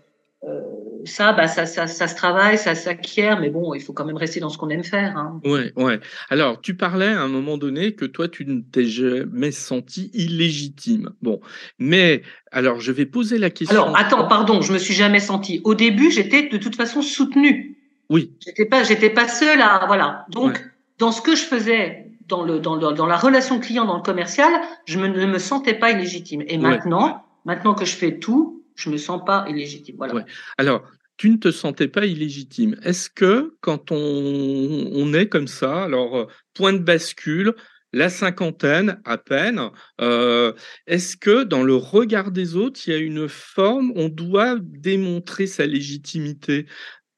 [0.46, 0.60] euh,
[1.06, 4.18] ça, bah, ça, ça, ça, se travaille, ça s'acquiert, mais bon, il faut quand même
[4.18, 5.18] rester dans ce qu'on aime faire.
[5.18, 5.42] Hein.
[5.44, 6.00] Ouais, ouais.
[6.30, 11.12] Alors, tu parlais à un moment donné que toi, tu ne t'es jamais senti illégitime.
[11.22, 11.40] Bon,
[11.80, 13.84] mais alors, je vais poser la question.
[13.84, 15.62] Alors, attends, pardon, je me suis jamais senti.
[15.64, 17.78] Au début, j'étais de toute façon soutenue.
[18.10, 18.34] Oui.
[18.46, 20.26] J'étais pas, j'étais pas seule à, voilà.
[20.30, 20.62] Donc, ouais.
[21.00, 24.04] Dans ce que je faisais, dans le, dans le, dans la relation client, dans le
[24.04, 24.52] commercial,
[24.86, 26.44] je me, ne me sentais pas illégitime.
[26.48, 27.14] Et maintenant, ouais.
[27.46, 29.96] maintenant que je fais tout, je me sens pas illégitime.
[29.98, 30.16] Voilà.
[30.16, 30.26] Ouais.
[30.58, 30.84] Alors,
[31.18, 32.76] tu ne te sentais pas illégitime.
[32.84, 37.54] Est-ce que quand on, on, est comme ça, alors point de bascule,
[37.94, 39.70] la cinquantaine à peine,
[40.02, 40.54] euh,
[40.88, 45.46] est-ce que dans le regard des autres, il y a une forme, on doit démontrer
[45.46, 46.66] sa légitimité?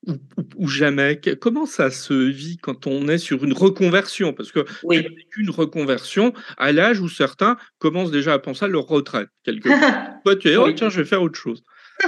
[0.08, 4.34] Ou, ou, ou, jamais Comment ça se vit quand on est sur une reconversion?
[4.34, 5.04] Parce que oui.
[5.04, 9.30] tu vécu une reconversion à l'âge où certains commencent déjà à penser à leur retraite.
[9.44, 9.70] Quelque
[10.24, 11.64] Toi, tu es, oh, tiens, je vais faire autre chose.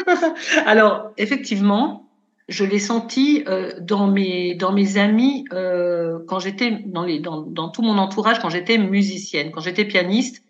[0.66, 2.10] Alors, effectivement,
[2.50, 7.42] je l'ai senti euh, dans mes dans mes amis euh, quand j'étais dans les dans,
[7.42, 10.44] dans tout mon entourage quand j'étais musicienne, quand j'étais pianiste.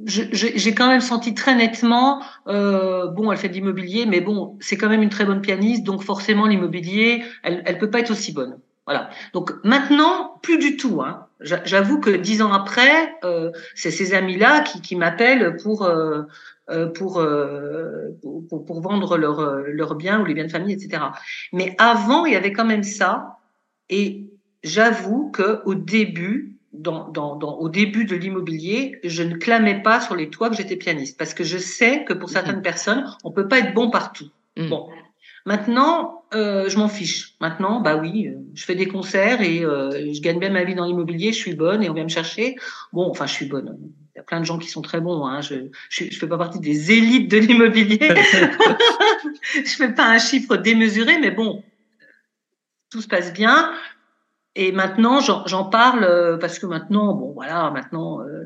[0.00, 4.56] Euh, j'ai quand même senti très nettement, euh, bon, elle fait de l'immobilier, mais bon,
[4.60, 8.10] c'est quand même une très bonne pianiste, donc forcément l'immobilier, elle, elle peut pas être
[8.10, 8.58] aussi bonne.
[8.86, 9.10] Voilà.
[9.34, 11.02] Donc maintenant, plus du tout.
[11.02, 11.26] Hein.
[11.40, 16.22] J'avoue que dix ans après, euh, c'est ces amis-là qui, qui m'appellent pour euh,
[16.94, 21.02] pour, euh, pour, pour vendre leurs leur biens ou les biens de famille, etc.
[21.52, 23.38] Mais avant, il y avait quand même ça.
[23.90, 24.26] Et
[24.62, 30.00] j'avoue que au début, dans, dans, dans, au début de l'immobilier, je ne clamais pas
[30.00, 32.62] sur les toits que j'étais pianiste parce que je sais que pour certaines mmh.
[32.62, 34.28] personnes, on peut pas être bon partout.
[34.56, 34.68] Mmh.
[34.68, 34.88] Bon,
[35.48, 37.34] Maintenant, euh, je m'en fiche.
[37.40, 40.84] Maintenant, bah oui, je fais des concerts et euh, je gagne bien ma vie dans
[40.84, 41.32] l'immobilier.
[41.32, 42.56] Je suis bonne et on vient me chercher.
[42.92, 43.78] Bon, enfin, je suis bonne.
[44.14, 45.24] Il y a plein de gens qui sont très bons.
[45.24, 45.40] Hein.
[45.40, 45.54] Je,
[45.88, 47.98] je, je fais pas partie des élites de l'immobilier.
[49.54, 51.64] je fais pas un chiffre démesuré, mais bon,
[52.90, 53.72] tout se passe bien.
[54.60, 58.20] Et maintenant, j'en parle euh, parce que maintenant, bon, voilà, maintenant.
[58.22, 58.44] Euh,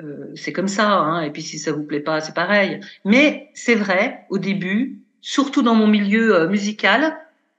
[0.00, 2.80] euh, c'est comme ça, hein, et puis si ça vous plaît pas, c'est pareil.
[3.04, 7.16] Mais c'est vrai, au début, surtout dans mon milieu euh, musical,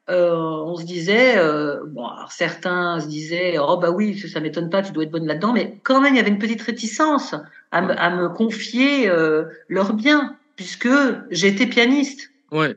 [0.09, 4.69] euh, on se disait, euh, bon, alors certains se disaient, oh bah oui, ça m'étonne
[4.69, 7.33] pas, tu dois être bonne là-dedans, mais quand même, il y avait une petite réticence
[7.71, 10.89] à, me, à me confier euh, leurs biens, puisque
[11.31, 12.31] j'étais pianiste.
[12.51, 12.75] Ouais.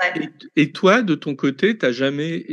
[0.00, 0.30] ouais.
[0.56, 2.46] Et, et, toi, de ton côté, t'as jamais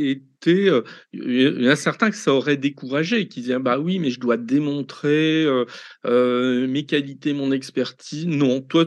[0.48, 4.10] euh, il y en a certains que ça aurait découragé, qui disaient, bah oui, mais
[4.10, 8.28] je dois démontrer euh, mes qualités, mon expertise.
[8.28, 8.86] Non, toi,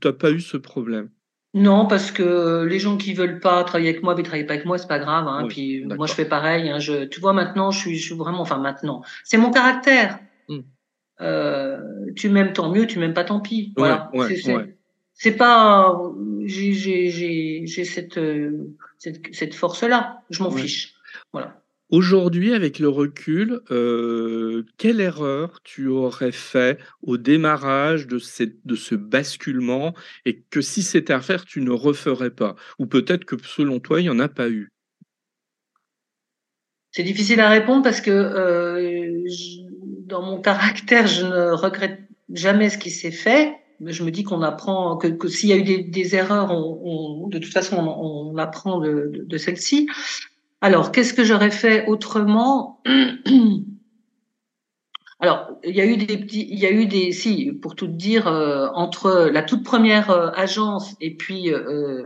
[0.00, 1.08] t'as pas eu ce problème.
[1.54, 4.64] Non, parce que les gens qui veulent pas travailler avec moi, ils travaillent pas avec
[4.64, 5.28] moi, c'est pas grave.
[5.28, 5.42] Hein.
[5.42, 6.70] Oui, Puis moi, je fais pareil.
[6.70, 6.78] Hein.
[6.78, 10.18] Je, tu vois, maintenant, je suis, je suis vraiment, enfin maintenant, c'est mon caractère.
[10.48, 10.60] Mm.
[11.20, 11.78] Euh,
[12.16, 13.74] tu m'aimes tant mieux, tu m'aimes pas tant pis.
[13.76, 14.10] Voilà.
[14.14, 14.76] Ouais, c'est ouais.
[15.38, 15.98] Pas,
[16.44, 18.20] j'ai cette,
[18.98, 20.22] cette, cette force-là.
[20.30, 20.94] Je m'en fiche.
[21.32, 21.62] Voilà.
[21.92, 28.76] Aujourd'hui, avec le recul, euh, quelle erreur tu aurais fait au démarrage de, cette, de
[28.76, 29.94] ce basculement
[30.24, 32.56] et que si c'était à faire, tu ne referais pas?
[32.78, 34.70] Ou peut-être que selon toi, il n'y en a pas eu?
[36.92, 39.60] C'est difficile à répondre parce que euh, je,
[40.06, 42.00] dans mon caractère, je ne regrette
[42.32, 43.54] jamais ce qui s'est fait.
[43.84, 47.38] Je me dis qu'on apprend, que, s'il y a eu des, erreurs, on, on, de
[47.38, 49.88] toute façon, on, on apprend de, de, de celles-ci.
[50.60, 52.80] Alors, qu'est-ce que j'aurais fait autrement
[55.20, 57.86] Alors, il y a eu des petits, il y a eu des, si, pour tout
[57.86, 62.02] dire, euh, entre la toute première euh, agence et puis euh,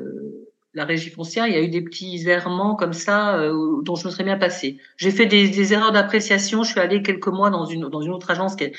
[0.77, 4.07] la régie foncière, il y a eu des petits errements comme ça euh, dont je
[4.07, 4.79] me serais bien passé.
[4.99, 6.63] J'ai fait des, des erreurs d'appréciation.
[6.63, 8.73] Je suis allée quelques mois dans une dans une autre agence qui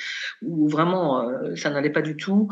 [0.44, 2.50] où vraiment euh, ça n'allait pas du tout.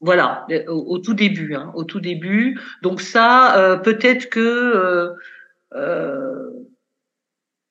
[0.00, 2.58] Voilà, au, tout début, hein, au tout début.
[2.82, 5.12] Donc ça, euh, peut-être que,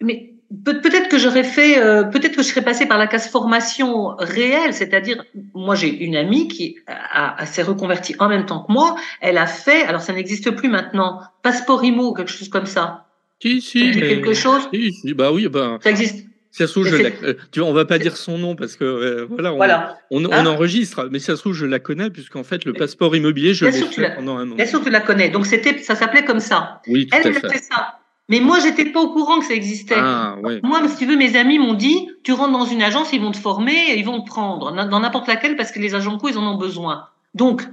[0.01, 0.29] mais
[0.65, 4.73] peut-être que j'aurais fait, euh, peut-être que je serais passée par la case formation réelle,
[4.73, 8.95] c'est-à-dire, moi j'ai une amie qui a, a, s'est reconvertie en même temps que moi.
[9.21, 13.05] Elle a fait, alors ça n'existe plus maintenant, passeport IMO, quelque chose comme ça.
[13.41, 13.91] Si, si.
[13.91, 14.67] quelque chose?
[14.73, 15.77] Si, si, bah oui, bah.
[15.81, 16.25] Ça existe.
[16.60, 17.10] Ça se trouve, je la...
[17.24, 19.98] Euh, tu vois, on va pas dire son nom parce que euh, voilà, on, voilà.
[20.12, 20.45] on, on ah.
[20.45, 23.72] enregistre, mais ça se trouve, je la connais puisqu'en fait, le passeport immobilier, je l'ai
[23.72, 24.56] fait pendant un moment.
[24.58, 25.30] Bien sûr, tu la connais.
[25.30, 26.82] Donc c'était, ça s'appelait comme ça.
[26.88, 28.00] Oui, tout Elle, à elle a fait ça.
[28.28, 29.95] Mais moi, j'étais pas au courant que ça existait.
[29.98, 30.60] Ah, ouais.
[30.62, 33.32] Moi, si tu veux, mes amis m'ont dit, tu rentres dans une agence, ils vont
[33.32, 36.38] te former, ils vont te prendre dans n'importe laquelle parce que les agents co, ils
[36.38, 37.06] en ont besoin.
[37.36, 37.63] Donc,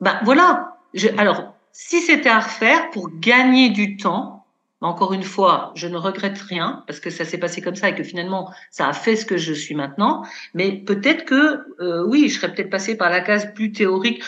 [0.00, 0.76] ben voilà.
[0.94, 4.41] Je, alors, si c'était à refaire pour gagner du temps,
[4.82, 7.94] encore une fois, je ne regrette rien parce que ça s'est passé comme ça et
[7.94, 10.24] que finalement, ça a fait ce que je suis maintenant.
[10.54, 14.22] Mais peut-être que, euh, oui, je serais peut-être passé par la case plus théorique.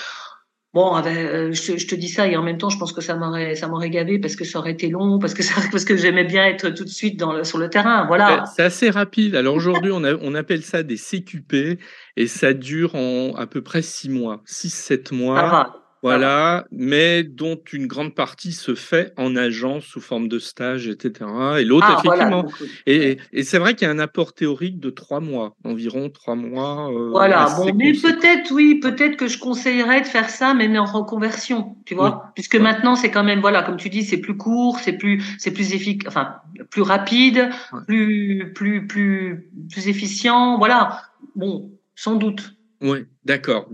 [0.73, 2.93] Bon, ah ben, euh, je, je, te dis ça et en même temps, je pense
[2.93, 5.55] que ça m'aurait, ça m'aurait gavé parce que ça aurait été long, parce que ça,
[5.73, 8.07] parce que j'aimais bien être tout de suite dans le, sur le terrain.
[8.07, 8.45] Voilà.
[8.57, 9.37] C'est assez rapide.
[9.37, 11.79] Alors aujourd'hui, on, a, on appelle ça des CQP
[12.17, 15.39] et ça dure en à peu près six mois, six, sept mois.
[15.39, 20.87] Ah, voilà, mais dont une grande partie se fait en agence sous forme de stage,
[20.87, 21.31] etc.
[21.59, 22.43] Et l'autre, ah, effectivement.
[22.43, 22.73] Voilà.
[22.87, 26.35] Et, et c'est vrai qu'il y a un apport théorique de trois mois, environ trois
[26.35, 26.93] mois.
[26.93, 30.85] Euh, voilà, bon, mais peut-être, oui, peut-être que je conseillerais de faire ça, mais en
[30.85, 32.31] reconversion, tu vois, oui.
[32.35, 32.61] puisque ouais.
[32.61, 35.73] maintenant c'est quand même, voilà, comme tu dis, c'est plus court, c'est plus, c'est plus
[35.73, 36.37] efficace, enfin,
[36.69, 37.81] plus rapide, ouais.
[37.87, 41.01] plus, plus, plus, plus efficient, voilà.
[41.35, 42.54] Bon, sans doute.
[42.85, 43.67] Oui, d'accord.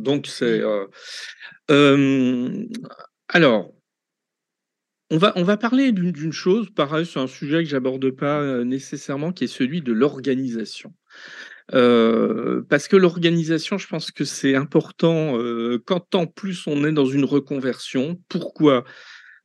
[1.70, 2.66] Euh,
[3.28, 3.74] alors,
[5.10, 9.44] on va, parler d'une chose, pareil, c'est un sujet que j'aborde pas euh, nécessairement, qui
[9.44, 10.94] est celui de l'organisation.
[11.74, 15.36] Euh, parce que l'organisation, je pense que c'est important
[15.86, 18.20] quand en plus on est dans une reconversion.
[18.28, 18.84] Pourquoi?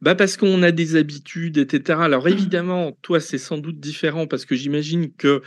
[0.02, 2.00] Bah parce qu'on a des habitudes, etc.
[2.02, 5.42] Alors évidemment, toi, c'est sans doute différent parce que j'imagine que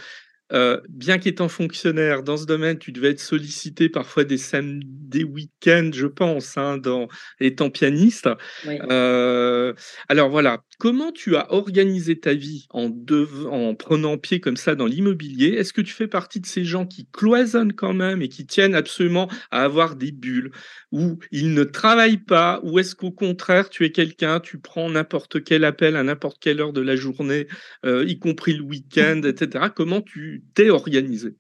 [0.52, 5.24] euh, bien qu'étant fonctionnaire dans ce domaine, tu devais être sollicité parfois des samedis, des
[5.24, 7.08] week-ends, je pense, hein, dans
[7.40, 8.28] étant pianiste.
[8.66, 8.78] Oui.
[8.90, 9.72] Euh,
[10.08, 13.46] alors voilà, comment tu as organisé ta vie en, dev...
[13.46, 15.48] en prenant pied comme ça dans l'immobilier?
[15.48, 18.74] Est-ce que tu fais partie de ces gens qui cloisonnent quand même et qui tiennent
[18.74, 20.50] absolument à avoir des bulles?
[20.92, 22.61] Où ils ne travaillent pas?
[22.62, 26.61] Ou est-ce qu'au contraire, tu es quelqu'un, tu prends n'importe quel appel à n'importe quelle
[26.61, 27.46] heure de la journée,
[27.84, 29.66] euh, y compris le week-end, etc.
[29.74, 31.35] Comment tu t'es organisé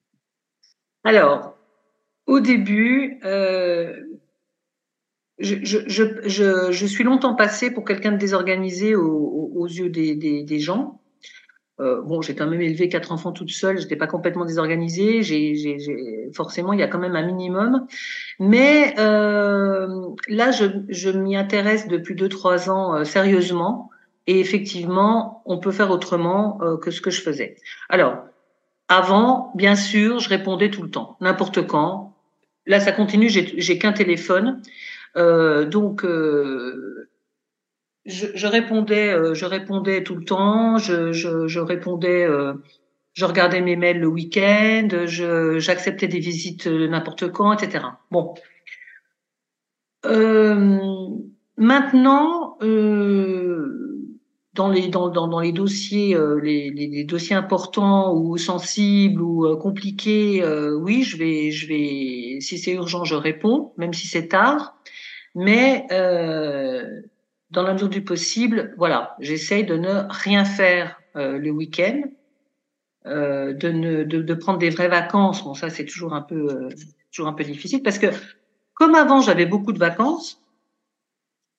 [1.04, 1.58] Alors,
[2.28, 3.94] au début, euh,
[5.38, 11.00] je, suis longtemps passée pour quelqu'un de désorganisé aux, yeux des, gens.
[11.80, 15.22] Euh, bon, j'ai quand même élevé quatre enfants toute seule, j'étais pas complètement désorganisée.
[16.34, 17.86] Forcément, il y a quand même un minimum.
[18.38, 23.90] Mais euh, là, je, m'y intéresse depuis deux trois ans sérieusement.
[24.26, 27.56] Et effectivement, on peut faire autrement que ce que je faisais.
[27.88, 28.18] Alors,
[28.88, 32.16] avant, bien sûr, je répondais tout le temps, n'importe quand.
[32.66, 34.62] Là, ça continue, j'ai qu'un téléphone.
[35.16, 37.08] Euh, donc, euh,
[38.04, 40.78] je, je, répondais, euh, je répondais tout le temps.
[40.78, 42.54] Je, je, je répondais, euh,
[43.14, 44.88] je regardais mes mails le week-end.
[45.06, 47.84] J'acceptais des visites n'importe quand, etc.
[48.10, 48.34] Bon.
[50.06, 51.08] Euh,
[51.56, 52.58] maintenant,
[54.58, 59.56] dans les dans, dans, les dossiers euh, les, les, dossiers importants ou sensibles ou euh,
[59.56, 64.28] compliqués euh, oui je vais je vais si c'est urgent je réponds même si c'est
[64.28, 64.74] tard.
[65.34, 65.86] Mais
[67.50, 72.02] dans la mesure du possible voilà j'essaye de ne rien faire le week-end
[73.04, 75.44] de ne de, prendre des vraies vacances.
[75.44, 76.68] Bon ça c'est toujours un peu
[77.12, 78.08] toujours un peu difficile parce que
[78.74, 80.42] comme avant j'avais beaucoup de vacances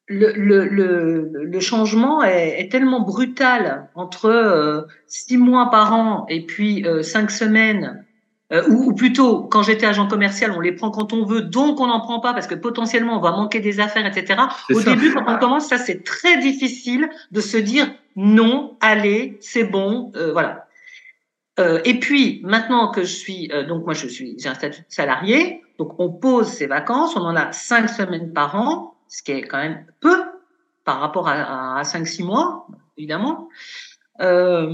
[0.10, 6.26] le, le, le, le, changement est, est, tellement brutal entre euh, six mois par an
[6.30, 8.04] et puis euh, cinq semaines,
[8.52, 11.80] euh, ou, ou, plutôt quand j'étais agent commercial, on les prend quand on veut, donc
[11.80, 14.42] on n'en prend pas parce que potentiellement on va manquer des affaires, etc.
[14.72, 14.90] Au ça.
[14.90, 20.12] début, quand on commence, ça c'est très difficile de se dire non, allez, c'est bon,
[20.16, 20.66] euh, voilà.
[21.60, 24.86] Euh, et puis maintenant que je suis, donc moi je suis, j'ai un statut de
[24.90, 29.34] salarié, donc on pose ses vacances, on en a cinq semaines par an ce qui
[29.34, 30.24] est quand même peu
[30.86, 32.68] par rapport à, à 5-6 mois,
[32.98, 33.50] évidemment.
[34.22, 34.74] Euh,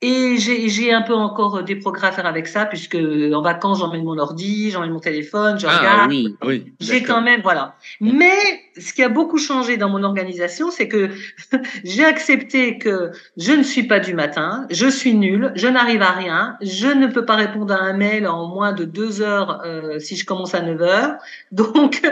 [0.00, 4.04] Et j'ai un peu encore des progrès à faire avec ça, puisque en vacances, j'emmène
[4.04, 6.10] mon ordi, j'emmène mon téléphone, je ah, regarde.
[6.10, 6.72] Oui, oui.
[6.78, 7.74] J'ai quand même, voilà.
[8.00, 8.30] Mais
[8.78, 11.10] ce qui a beaucoup changé dans mon organisation, c'est que
[11.84, 16.12] j'ai accepté que je ne suis pas du matin, je suis nulle, je n'arrive à
[16.12, 19.98] rien, je ne peux pas répondre à un mail en moins de deux heures euh,
[19.98, 21.16] si je commence à 9 heures,
[21.50, 22.02] donc,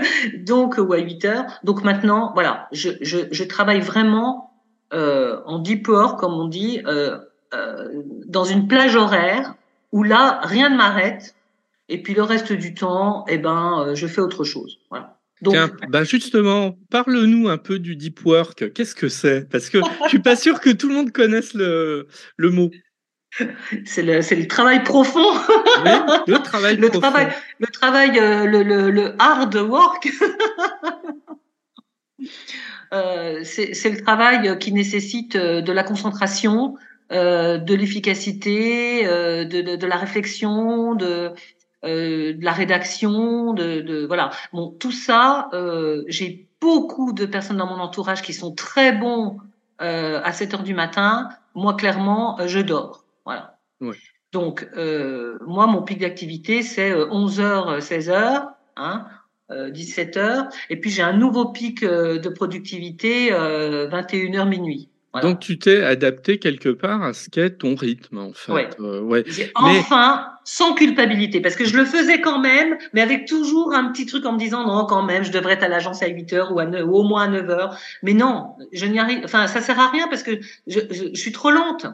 [0.41, 1.45] donc ou à 8 heures.
[1.63, 4.51] Donc maintenant, voilà, je, je, je travaille vraiment
[4.93, 6.81] euh, en deep work, comme on dit.
[6.87, 7.19] Euh, euh,
[8.27, 9.55] dans une plage horaire
[9.93, 11.35] où là, rien ne m'arrête.
[11.89, 14.79] Et puis le reste du temps, eh ben, euh, je fais autre chose.
[14.91, 15.19] Voilà.
[15.43, 18.73] Donc, Tiens, bah justement, parle-nous un peu du deep work.
[18.73, 19.49] Qu'est-ce que c'est?
[19.49, 22.71] Parce que je suis pas sûr que tout le monde connaisse le, le mot.
[23.85, 25.31] C'est le, le, travail profond.
[25.85, 25.91] Oui,
[26.27, 27.01] le travail le profond.
[27.11, 27.29] Travail,
[27.59, 30.09] le travail, euh, le, le, le, hard work.
[32.95, 36.77] euh, c'est le travail qui nécessite de la concentration,
[37.13, 41.33] euh, de l'efficacité, euh, de, de, de, la réflexion, de,
[41.85, 44.31] euh, de la rédaction, de, de, voilà.
[44.53, 49.39] Bon, tout ça, euh, j'ai beaucoup de personnes dans mon entourage qui sont très bons
[49.81, 51.29] euh, à 7 heures du matin.
[51.55, 53.05] Moi, clairement, je dors.
[53.25, 53.59] Voilà.
[53.81, 53.97] Oui.
[54.33, 59.07] Donc, moi, mon pic d'activité, c'est 11 heures, 16 heures, hein,
[59.49, 60.49] 17 heures.
[60.69, 64.91] Et puis, j'ai un nouveau pic de productivité, 21 heures minuit.
[65.23, 68.53] Donc tu t'es adapté quelque part à ce qu'est ton rythme en fait.
[68.53, 68.69] Ouais.
[68.81, 69.23] Euh,
[69.55, 74.07] enfin, sans culpabilité, parce que je le faisais quand même, mais avec toujours un petit
[74.07, 76.53] truc en me disant non quand même, je devrais être à l'agence à 8 heures
[76.53, 77.79] ou, à ou au moins à 9 heures.
[78.03, 79.23] Mais non, je n'y arrive.
[79.25, 81.87] Enfin, ça sert à rien parce que je, je, suis trop lente.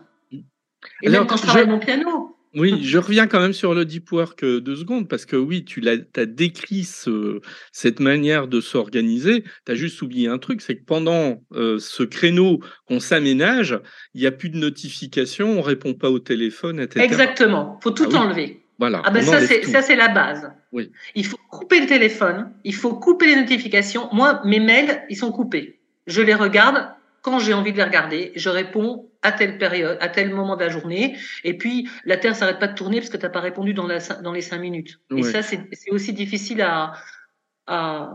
[1.03, 2.37] Et même quand je travaille mon piano.
[2.55, 5.65] Oui, je reviens quand même sur le deep work euh, deux secondes, parce que oui,
[5.65, 7.41] tu as, décrit ce,
[7.73, 9.45] cette manière de s'organiser.
[9.65, 13.79] Tu as juste oublié un truc, c'est que pendant euh, ce créneau qu'on s'aménage,
[14.15, 17.05] il n'y a plus de notifications, on répond pas au téléphone, etc.
[17.05, 18.63] Exactement, faut tout ah enlever.
[18.79, 19.01] Voilà.
[19.05, 20.51] Ah ben ça, c'est, ça, c'est la base.
[20.73, 20.91] Oui.
[21.15, 24.09] Il faut couper le téléphone, il faut couper les notifications.
[24.13, 25.79] Moi, mes mails, ils sont coupés.
[26.07, 26.89] Je les regarde
[27.23, 30.65] quand j'ai envie de les regarder, je réponds à telle période, à tel moment de
[30.65, 31.17] la journée.
[31.45, 33.87] Et puis, la Terre s'arrête pas de tourner parce que tu n'as pas répondu dans,
[33.87, 35.01] la, dans les cinq minutes.
[35.17, 36.93] Et ça, c'est aussi difficile à,
[37.69, 38.13] à,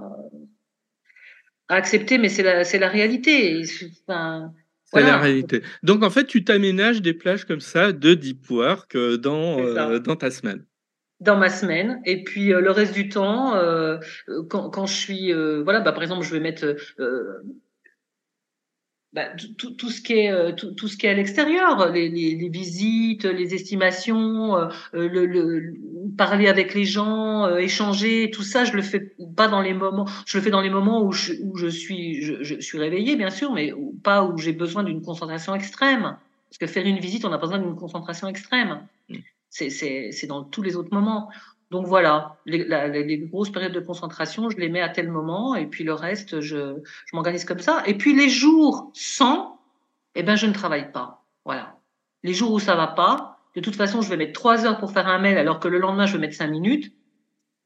[1.70, 3.64] à accepter, mais c'est la, la réalité.
[4.06, 5.64] Enfin, c'est la réalité.
[5.84, 10.00] Donc, en fait, tu t'aménages des plages comme ça de deep work euh, dans, euh,
[10.00, 10.66] dans ta semaine
[11.20, 13.98] dans ma semaine et puis euh, le reste du temps euh,
[14.50, 16.76] quand, quand je suis euh, voilà bah par exemple je vais mettre
[19.18, 22.08] bah, tout, tout, ce qui est euh, tout, tout, ce qui est à l'extérieur, les,
[22.08, 25.74] les, les, visites, les estimations, euh, le, le,
[26.16, 30.06] parler avec les gens, euh, échanger, tout ça, je le fais pas dans les moments,
[30.28, 33.16] je le fais dans les moments où je, où je suis je, je suis réveillée
[33.16, 36.16] bien sûr, mais pas où j'ai besoin d'une concentration extrême.
[36.50, 38.86] Parce que faire une visite, on a besoin d'une concentration extrême.
[39.50, 41.32] C'est c'est dans tous les autres moments.
[41.70, 42.64] Donc voilà, les,
[43.04, 46.40] les, grosses périodes de concentration, je les mets à tel moment, et puis le reste,
[46.40, 46.76] je,
[47.06, 47.84] je m'organise comme ça.
[47.86, 49.60] Et puis les jours sans,
[50.16, 51.26] eh ben je ne travaille pas.
[51.44, 51.78] Voilà.
[52.24, 54.92] Les jours où ça va pas, de toute façon, je vais mettre trois heures pour
[54.92, 56.94] faire un mail, alors que le lendemain, je vais mettre cinq minutes.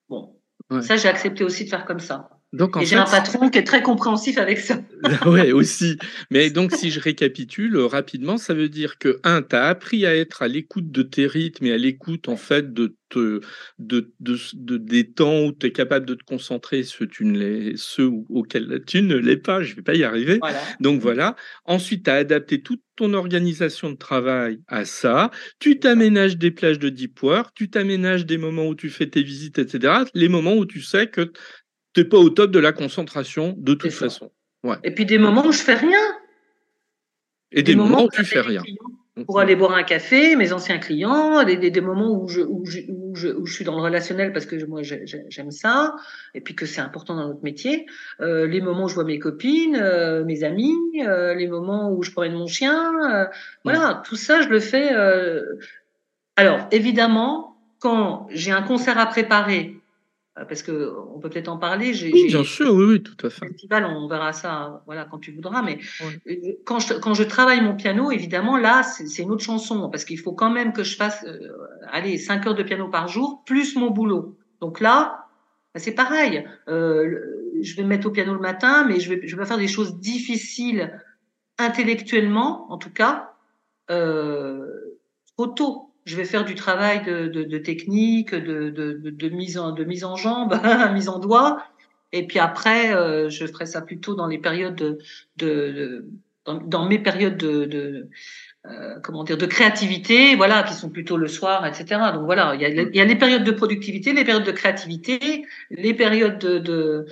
[0.10, 0.36] Bon,
[0.82, 2.30] ça, j'ai accepté aussi de faire comme ça.
[2.54, 4.82] Donc, en et j'ai un patron qui est très compréhensif avec ça.
[5.26, 5.98] oui, aussi.
[6.30, 10.16] Mais donc, si je récapitule rapidement, ça veut dire que, un, tu as appris à
[10.16, 13.42] être à l'écoute de tes rythmes et à l'écoute, en fait, de, te,
[13.78, 17.38] de, de, de, des temps où tu es capable de te concentrer, ceux, tu ne
[17.38, 20.40] les, ceux auxquels tu ne l'es pas, je vais pas y arriver.
[20.40, 20.62] Voilà.
[20.80, 21.36] Donc, voilà.
[21.66, 25.32] Ensuite, tu as adapté toute ton organisation de travail à ça.
[25.60, 29.24] Tu t'aménages des plages de deep work, tu t'aménages des moments où tu fais tes
[29.24, 30.04] visites, etc.
[30.14, 31.32] Les moments où tu sais que
[31.94, 34.32] t'es pas au top de la concentration de toute façon.
[34.64, 34.78] Ouais.
[34.84, 36.00] Et puis des moments où je fais rien.
[37.52, 38.64] Et des, moments, où tu fais rien.
[39.26, 42.80] Pour aller boire un café, mes anciens clients, des, des, moments où je, où, je,
[42.88, 45.98] où, je, où je suis dans le relationnel parce que moi j'aime ça,
[46.34, 47.88] et puis que c'est important dans notre métier.
[48.22, 52.04] Euh, les moments où je vois mes copines, euh, mes amis, euh, les moments où
[52.04, 53.26] je promène mon chien, euh,
[53.66, 54.94] voilà, tout ça je le fais.
[54.94, 55.60] Euh.
[56.38, 59.81] Alors évidemment, quand j'ai un concert à préparer
[60.36, 61.94] parce que on peut peut-être en parler.
[62.12, 63.48] oui, bien sûr, oui, oui, tout à fait.
[63.48, 65.62] Festival, on verra ça, voilà, quand tu voudras.
[65.62, 69.90] Mais euh, quand, je, quand je travaille mon piano, évidemment, là, c'est une autre chanson,
[69.90, 71.52] parce qu'il faut quand même que je fasse, euh,
[71.90, 74.38] allez, 5 heures de piano par jour, plus mon boulot.
[74.62, 75.26] Donc là,
[75.74, 76.48] bah, c'est pareil.
[76.70, 77.20] Euh,
[77.62, 79.68] je vais me mettre au piano le matin, mais je vais, je vais faire des
[79.68, 80.98] choses difficiles
[81.58, 83.34] intellectuellement, en tout cas,
[83.90, 84.66] euh,
[85.36, 89.72] trop tôt je vais faire du travail de, de, de technique, de, de, mise en,
[89.72, 90.60] de mise en jambe,
[90.94, 91.64] mise en doigt.
[92.12, 95.00] Et puis après, euh, je ferai ça plutôt dans les périodes
[95.38, 96.06] de,
[96.46, 98.10] dans, mes périodes de,
[98.66, 102.02] euh, comment dire de créativité, voilà, qui sont plutôt le soir, etc.
[102.14, 105.46] Donc voilà, il y a, y a les périodes de productivité, les périodes de créativité,
[105.70, 107.06] les périodes de de,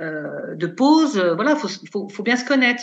[0.00, 1.18] euh, de pause.
[1.18, 2.82] Voilà, faut, faut bien se connaître.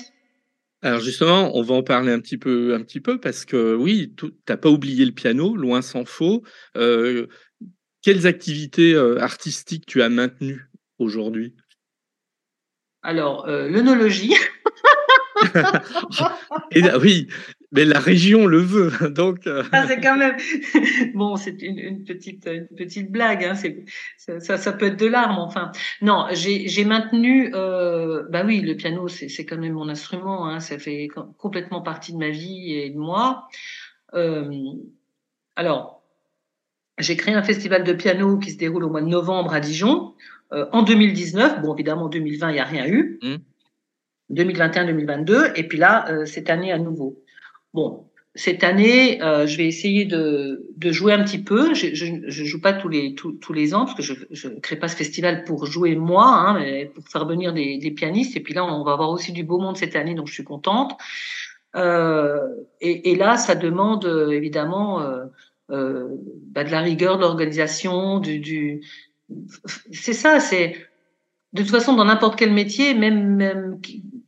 [0.84, 4.14] Alors justement, on va en parler un petit peu, un petit peu parce que oui,
[4.18, 6.44] tu n'as pas oublié le piano, loin s'en faut.
[6.76, 7.28] Euh,
[8.02, 10.70] quelles activités euh, artistiques tu as maintenues
[11.00, 11.56] aujourd'hui?
[13.02, 14.36] Alors, euh, l'œnologie.
[16.72, 17.30] Et oui,
[17.74, 19.46] mais la région le veut, donc.
[19.48, 19.64] Euh.
[19.72, 20.38] Ah, c'est quand même
[21.14, 23.44] bon, c'est une, petite une petite blague.
[23.44, 23.56] Hein,
[24.18, 25.72] ça, ça, peut être de larmes, enfin.
[26.02, 27.52] Non, j'ai maintenu.
[27.54, 30.48] Euh, bah oui, le piano, c'est quand même mon instrument.
[30.48, 31.08] Hein, ça fait
[31.38, 33.48] complètement partie de ma vie et de moi.
[34.14, 34.50] Euh,
[35.56, 36.04] alors,
[37.00, 40.14] j'ai créé un festival de piano qui se déroule au mois de novembre à Dijon.
[40.52, 43.20] Euh, en 2019, bon évidemment en 2020 il n'y a rien eu.
[44.32, 45.54] 2021-2022 mmh.
[45.56, 47.23] et puis là euh, cette année à nouveau.
[47.74, 48.06] Bon,
[48.36, 51.74] cette année, euh, je vais essayer de, de, jouer un petit peu.
[51.74, 54.60] Je, je, je joue pas tous les tous, tous les ans parce que je ne
[54.60, 58.36] crée pas ce festival pour jouer moi, hein, mais pour faire venir des, des, pianistes.
[58.36, 60.44] Et puis là, on va avoir aussi du beau monde cette année, donc je suis
[60.44, 60.98] contente.
[61.76, 62.40] Euh,
[62.82, 65.26] et, et, là, ça demande évidemment euh,
[65.72, 66.08] euh,
[66.52, 68.82] bah, de la rigueur, de l'organisation, du, du...
[69.92, 70.76] c'est ça, c'est
[71.54, 73.80] de toute façon dans n'importe quel métier, même même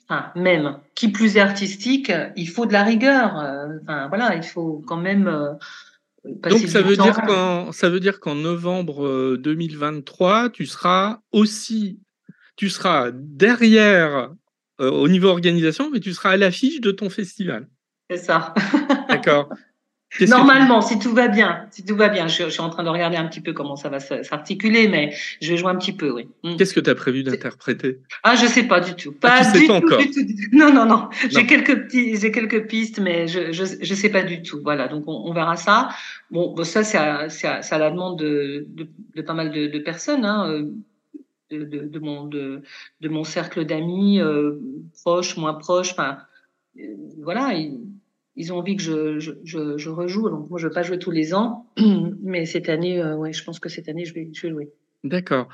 [0.08, 3.40] enfin, même qui plus est artistique, il faut de la rigueur.
[3.40, 5.28] Euh, enfin voilà, il faut quand même.
[5.28, 5.54] Euh,
[6.50, 12.00] Donc ça veut, dire qu'en, ça veut dire qu'en novembre 2023, tu seras aussi,
[12.56, 14.32] tu seras derrière
[14.80, 17.70] au niveau organisation, mais tu seras à l'affiche de ton festival.
[18.10, 18.54] C'est ça.
[19.08, 19.50] D'accord.
[20.22, 23.18] Normalement, si tout va bien, si tout va bien, je, suis en train de regarder
[23.18, 26.28] un petit peu comment ça va s'articuler, mais je vais jouer un petit peu, oui.
[26.44, 26.56] Hmm.
[26.56, 28.00] Qu'est-ce que tu as prévu d'interpréter?
[28.24, 29.12] Ah, je sais pas du tout.
[29.12, 30.00] Pas ah, tu du, sais tout, encore.
[30.00, 30.22] du, tout,
[30.54, 31.10] Non, non, non.
[31.30, 34.62] J'ai quelques petits, j'ai quelques pistes, mais je, je, je sais pas du tout.
[34.64, 35.90] Voilà, donc on, on verra ça.
[36.32, 39.80] Bon, bon ça, c'est à, à, la demande de, de, de pas mal de, de
[39.80, 40.72] personnes, hein, euh,
[41.52, 42.62] de, de, de, mon de,
[43.02, 44.60] de mon cercle d'amis, euh,
[45.04, 45.92] proches, moins proches.
[45.92, 46.18] Enfin,
[46.80, 46.84] euh,
[47.22, 47.54] voilà
[48.36, 50.30] ils ont envie que je, je, je, rejoue.
[50.30, 51.72] Donc moi, je ne vais pas jouer tous les ans,
[52.24, 54.70] mais cette année, euh, ouais, je pense que cette année, je vais, je vais jouer.
[55.04, 55.48] D'accord.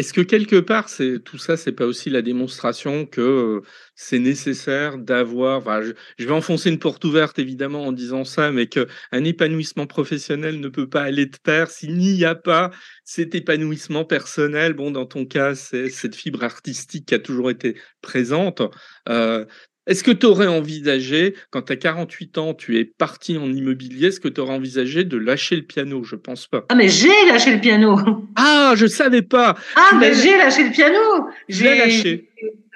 [0.00, 3.60] Est-ce que quelque part, c'est tout ça, c'est pas aussi la démonstration que euh,
[3.94, 5.82] c'est nécessaire d'avoir.
[5.82, 10.58] Je, vais enfoncer une porte ouverte évidemment en disant ça, mais que un épanouissement professionnel
[10.58, 12.70] ne peut pas aller de pair s'il n'y a pas
[13.04, 14.72] cet épanouissement personnel.
[14.72, 18.62] Bon, dans ton cas, c'est cette fibre artistique qui a toujours été présente.
[19.10, 19.44] Euh,
[19.86, 24.08] est-ce que tu aurais envisagé, quand tu as 48 ans, tu es parti en immobilier,
[24.08, 26.04] est-ce que tu aurais envisagé de lâcher le piano?
[26.04, 26.64] Je pense pas.
[26.68, 27.98] Ah, mais j'ai lâché le piano.
[28.36, 29.56] Ah, je savais pas.
[29.76, 31.28] Ah, mais j'ai lâché le piano.
[31.48, 32.28] J'ai lâché.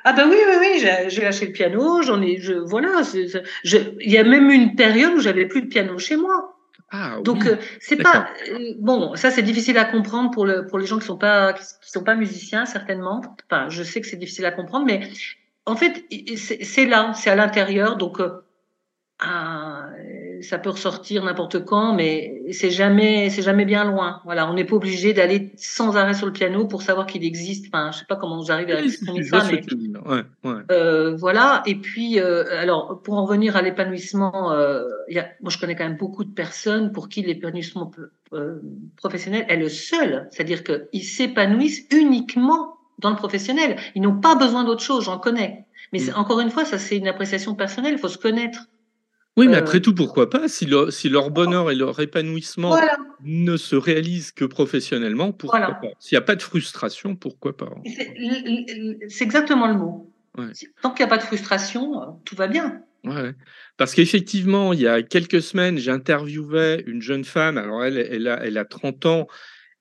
[0.06, 3.00] Ah ben oui, oui, oui, j'ai lâché le piano, j'en ai, je, voilà,
[3.64, 6.54] il y a même une période où j'avais plus de piano chez moi.
[6.90, 10.78] Ah, Donc euh, c'est pas euh, bon, ça c'est difficile à comprendre pour le pour
[10.78, 13.22] les gens qui sont pas qui, sont pas musiciens certainement.
[13.50, 15.00] Enfin, je sais que c'est difficile à comprendre, mais
[15.66, 18.44] en fait, c'est là, c'est à l'intérieur, donc euh,
[19.20, 19.86] ah,
[20.42, 24.20] ça peut ressortir n'importe quand, mais c'est jamais, c'est jamais bien loin.
[24.24, 27.66] Voilà, on n'est pas obligé d'aller sans arrêt sur le piano pour savoir qu'il existe.
[27.68, 29.62] Enfin, je sais pas comment j'arrive à exprimer ça, mais
[30.06, 30.60] ouais, ouais.
[30.70, 31.62] Euh, voilà.
[31.66, 35.76] Et puis, euh, alors, pour en venir à l'épanouissement, euh, y a, moi, je connais
[35.76, 37.90] quand même beaucoup de personnes pour qui l'épanouissement
[38.32, 38.60] euh,
[38.96, 43.76] professionnel est le seul, c'est-à-dire qu'ils s'épanouissent uniquement dans le professionnel.
[43.94, 45.64] Ils n'ont pas besoin d'autre chose, j'en connais.
[45.92, 46.12] Mais mm.
[46.16, 48.68] encore une fois, ça c'est une appréciation personnelle, il faut se connaître.
[49.36, 52.76] Oui, mais après euh, tout, pourquoi pas si, si, leur bonheur et leur épanouissement
[53.24, 55.88] ne se réalisent que professionnellement, pourquoi pas?
[55.98, 57.68] S'il n'y a pas de frustration, pourquoi pas
[59.08, 60.12] C'est exactement le mot.
[60.82, 62.82] Tant qu'il n'y a pas de frustration, euh, tout va bien.
[63.04, 63.34] Ouais.
[63.76, 68.44] Parce qu'effectivement, il y a quelques semaines, j'interviewais une jeune femme, alors elle, elle, a,
[68.44, 69.26] elle a 30 ans,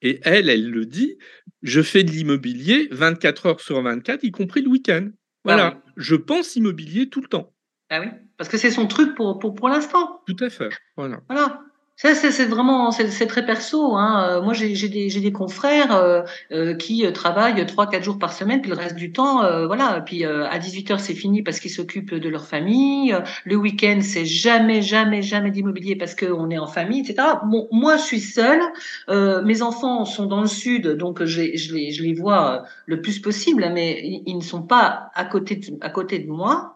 [0.04, 1.18] et elle, elle le dit,
[1.64, 5.10] je fais de l'immobilier 24 heures sur 24, y compris le week-end.
[5.45, 7.54] Voilà, ah je pense immobilier tout le temps.
[7.89, 10.22] Ah oui, parce que c'est son truc pour, pour, pour l'instant.
[10.28, 10.70] Tout à fait.
[10.95, 11.22] Voilà.
[11.28, 11.62] Voilà.
[11.96, 13.96] C'est vraiment, c'est très perso.
[13.96, 14.28] Hein.
[14.28, 18.72] Euh, moi, j'ai des, confrères euh, euh, qui travaillent trois, quatre jours par semaine, puis
[18.72, 20.02] le reste du temps, voilà.
[20.02, 23.16] Puis à 18 heures, c'est fini parce qu'ils s'occupent de leur famille.
[23.46, 27.28] Le week-end, c'est jamais, jamais, jamais d'immobilier parce qu'on est en famille, etc.
[27.72, 28.62] Moi, je suis seule.
[29.46, 34.36] mes enfants sont dans le sud, donc je les, vois le plus possible, mais ils
[34.36, 36.76] ne sont pas à côté à côté de moi.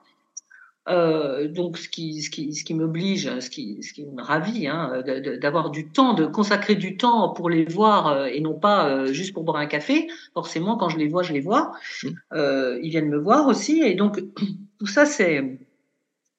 [0.87, 4.67] Euh, donc, ce qui, ce qui, ce qui m'oblige, ce qui, ce qui me ravit,
[4.67, 5.03] hein,
[5.41, 9.07] d'avoir du temps, de consacrer du temps pour les voir euh, et non pas euh,
[9.07, 10.07] juste pour boire un café.
[10.33, 11.73] Forcément, quand je les vois, je les vois.
[12.03, 12.07] Mmh.
[12.33, 14.21] Euh, ils viennent me voir aussi, et donc
[14.79, 15.59] tout ça, c'est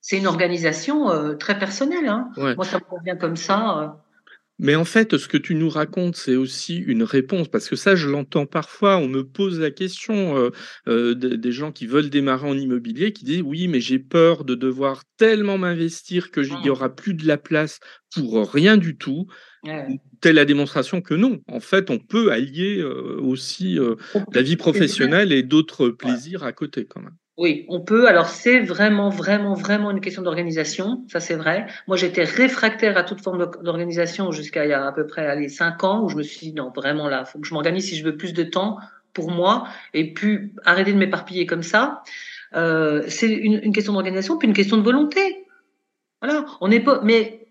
[0.01, 2.09] c'est une organisation euh, très personnelle.
[2.09, 2.31] Hein.
[2.37, 4.03] Moi, ça me convient comme ça.
[4.59, 7.95] Mais en fait, ce que tu nous racontes, c'est aussi une réponse, parce que ça,
[7.95, 10.51] je l'entends parfois, on me pose la question, euh,
[10.89, 14.55] euh des gens qui veulent démarrer en immobilier, qui disent, oui, mais j'ai peur de
[14.55, 16.71] devoir tellement m'investir que n'y mmh.
[16.71, 17.79] aura plus de la place
[18.15, 19.27] pour rien du tout.
[20.21, 21.41] Telle la démonstration que non.
[21.49, 23.79] En fait, on peut allier euh, aussi
[24.33, 27.17] la vie professionnelle et d'autres plaisirs à côté quand même.
[27.39, 28.09] Oui, on peut.
[28.09, 31.05] Alors c'est vraiment, vraiment, vraiment une question d'organisation.
[31.07, 31.69] Ça c'est vrai.
[31.87, 35.49] Moi j'étais réfractaire à toute forme d'organisation jusqu'à il y a à peu près allez,
[35.49, 37.97] cinq ans où je me suis dit non vraiment là, faut que je m'organise si
[37.97, 38.79] je veux plus de temps
[39.15, 42.03] pour moi et puis arrêter de m'éparpiller comme ça.
[42.57, 45.47] Euh, c'est une, une, question d'organisation puis une question de volonté.
[46.21, 47.01] Voilà, on n'est pas.
[47.05, 47.47] Mais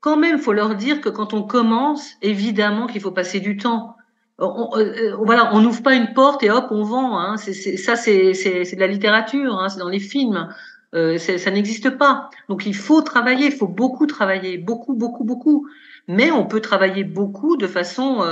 [0.00, 3.96] quand même, faut leur dire que quand on commence, évidemment qu'il faut passer du temps
[4.40, 7.18] on, euh, euh, voilà, on n'ouvre pas une porte et hop, on vend.
[7.18, 7.36] Hein.
[7.36, 9.68] C'est, ça, c'est, de la littérature, hein.
[9.68, 10.48] c'est dans les films.
[10.92, 12.30] Euh, ça n'existe pas.
[12.48, 15.68] Donc il faut travailler, il faut beaucoup travailler, beaucoup, beaucoup, beaucoup.
[16.08, 18.24] Mais on peut travailler beaucoup de façon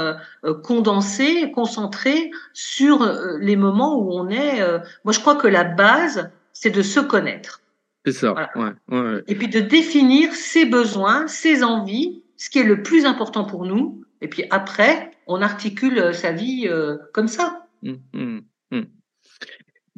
[0.65, 4.61] condensée, concentrée sur les moments où on est.
[5.05, 7.61] moi, je crois que la base, c'est de se connaître.
[8.05, 8.33] C'est ça.
[8.57, 9.23] Ouais, ouais.
[9.29, 13.65] Et puis de définir ses besoins, ses envies, ce qui est le plus important pour
[13.65, 14.03] nous.
[14.23, 17.67] Et puis après, on articule euh, sa vie euh, comme ça.
[17.83, 18.41] Mmh, mmh,
[18.73, 18.83] mmh.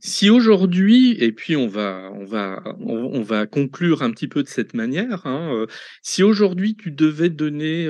[0.02, 4.48] Si aujourd'hui, et puis on va, on va, on, va conclure un petit peu de
[4.48, 5.66] cette manière, hein, euh,
[6.02, 7.86] si aujourd'hui tu devais donner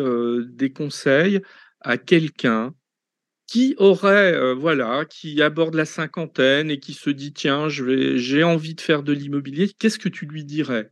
[0.49, 1.41] des conseils
[1.81, 2.75] à quelqu'un
[3.47, 8.81] qui aurait, voilà, qui aborde la cinquantaine et qui se dit tiens, j'ai envie de
[8.81, 10.91] faire de l'immobilier, qu'est-ce que tu lui dirais?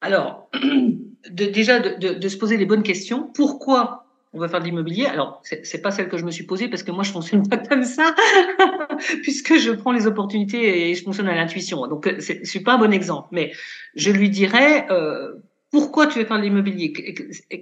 [0.00, 0.50] Alors,
[1.30, 3.30] déjà de, de, se poser les bonnes questions.
[3.34, 5.06] Pourquoi on va faire de l'immobilier.
[5.06, 7.58] Alors, c'est pas celle que je me suis posée parce que moi, je fonctionne pas
[7.58, 8.14] comme ça,
[9.22, 11.86] puisque je prends les opportunités et je fonctionne à l'intuition.
[11.86, 13.28] Donc, euh, je suis pas un bon exemple.
[13.32, 13.52] Mais
[13.94, 15.34] je lui dirais euh,
[15.70, 16.92] pourquoi tu veux faire de l'immobilier?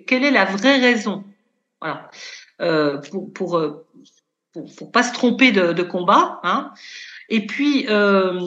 [0.06, 1.24] Quelle est la vraie raison?
[1.80, 2.10] Voilà.
[2.60, 3.86] Euh, pour, pour, euh,
[4.92, 6.40] pas se tromper de, combat.
[6.42, 6.72] Hein.
[7.28, 8.40] Et puis, euh,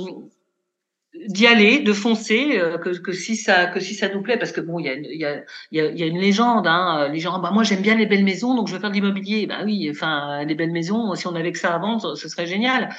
[1.13, 4.51] d'y aller, de foncer, euh, que, que, si ça que si ça nous plaît, parce
[4.51, 7.51] que bon, il y a, y, a, y a une légende, hein, les gens, bah
[7.51, 9.45] moi j'aime bien les belles maisons, donc je veux faire de l'immobilier.
[9.45, 12.47] Bah oui, enfin les belles maisons, si on avait que ça à vendre, ce serait
[12.47, 12.89] génial.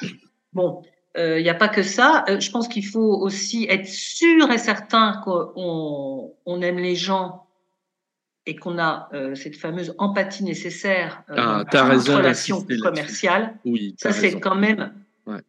[0.53, 0.83] Bon,
[1.17, 2.25] euh, il n'y a pas que ça.
[2.29, 7.47] Euh, je pense qu'il faut aussi être sûr et certain qu'on on aime les gens
[8.45, 13.55] et qu'on a cette fameuse empathie nécessaire ah, dans une relation commerciale.
[13.65, 14.93] Oui, ça c'est quand même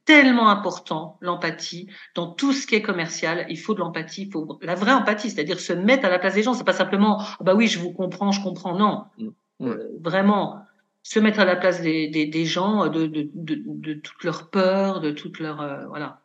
[0.06, 1.88] Tellement important, l'empathie.
[2.14, 5.32] Dans tout ce qui est commercial, il faut de l'empathie, il faut la vraie empathie,
[5.32, 6.54] c'est-à-dire se mettre à la place des gens.
[6.54, 8.78] C'est pas simplement, ah bah oui, je vous comprends, je comprends.
[8.78, 9.06] Non.
[9.18, 9.30] Mm.
[9.62, 10.64] Euh, vraiment,
[11.04, 14.50] se mettre à la place des, des, des gens, de, de, de, de, toute leur
[14.50, 16.22] peur, de toute leur, euh, voilà.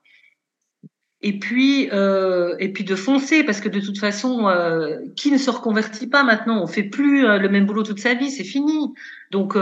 [1.20, 5.38] Et puis, euh, et puis de foncer, parce que de toute façon, euh, qui ne
[5.38, 6.62] se reconvertit pas maintenant?
[6.62, 8.94] On fait plus le même boulot toute sa vie, c'est fini.
[9.32, 9.56] Donc,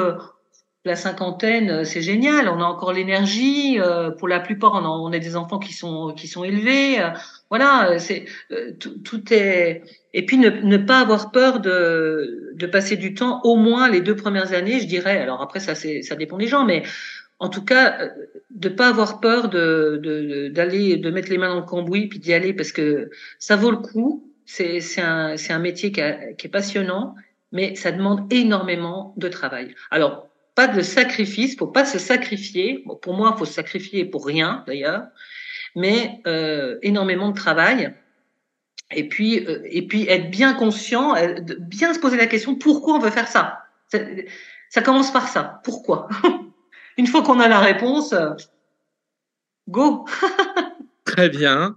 [0.87, 2.49] la cinquantaine, euh, c'est génial.
[2.49, 3.79] On a encore l'énergie.
[3.81, 7.01] Euh, pour la plupart, on a, a, des enfants qui sont qui sont élevés.
[7.01, 7.11] Euh,
[7.51, 7.97] voilà,
[8.81, 9.83] tout, est.
[10.15, 14.17] Et puis ne, pas avoir peur de de passer du temps, au moins les deux
[14.17, 15.19] premières années, je dirais.
[15.21, 16.83] Alors après, ça ça dépend des gens, mais
[17.39, 17.99] en tout cas,
[18.51, 22.33] de pas avoir peur de d'aller de, mettre les mains dans le cambouis puis d'y
[22.33, 24.25] aller parce que ça vaut le coup.
[24.47, 26.01] C'est c'est un c'est un métier qui,
[26.39, 27.15] qui est passionnant,
[27.53, 29.75] mais ça demande énormément de travail.
[29.91, 32.83] Alors pas de sacrifice, faut pas se sacrifier.
[33.03, 35.07] Pour moi, faut se sacrifier pour rien d'ailleurs,
[35.77, 37.95] mais euh, énormément de travail.
[38.91, 42.95] Et puis, euh, et puis être bien conscient, euh, bien se poser la question pourquoi
[42.95, 43.67] on veut faire ça?
[44.71, 45.61] Ça, commence par ça.
[45.63, 46.09] Pourquoi?
[46.97, 48.15] Une fois qu'on a la réponse,
[49.69, 50.07] go.
[51.05, 51.77] Très bien.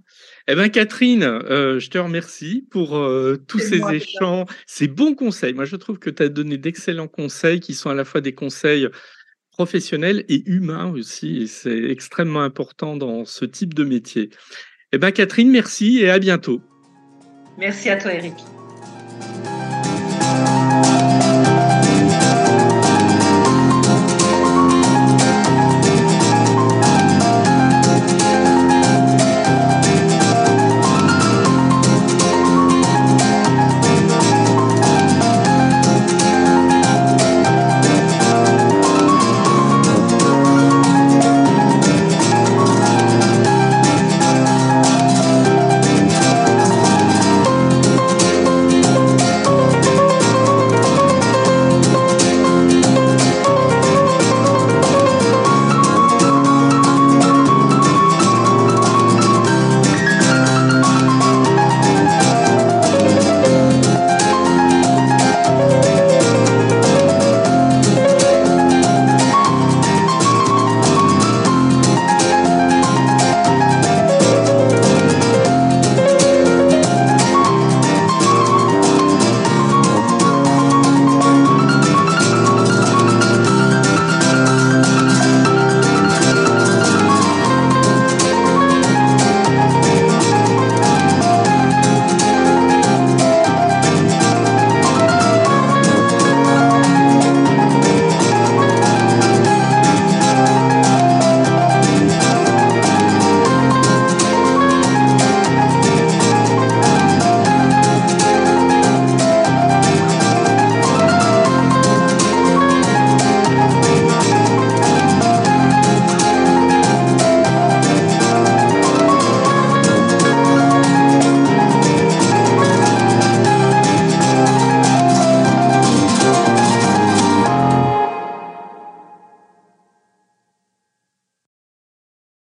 [0.52, 5.54] Eh bien, Catherine, euh, je te remercie pour euh, tous ces échanges, ces bons conseils.
[5.54, 8.34] Moi, je trouve que tu as donné d'excellents conseils qui sont à la fois des
[8.34, 8.88] conseils
[9.52, 11.48] professionnels et humains aussi.
[11.48, 14.32] C'est extrêmement important dans ce type de métier.
[14.92, 16.62] Eh bien, Catherine, merci et à bientôt.
[17.60, 18.34] Merci à toi, Eric.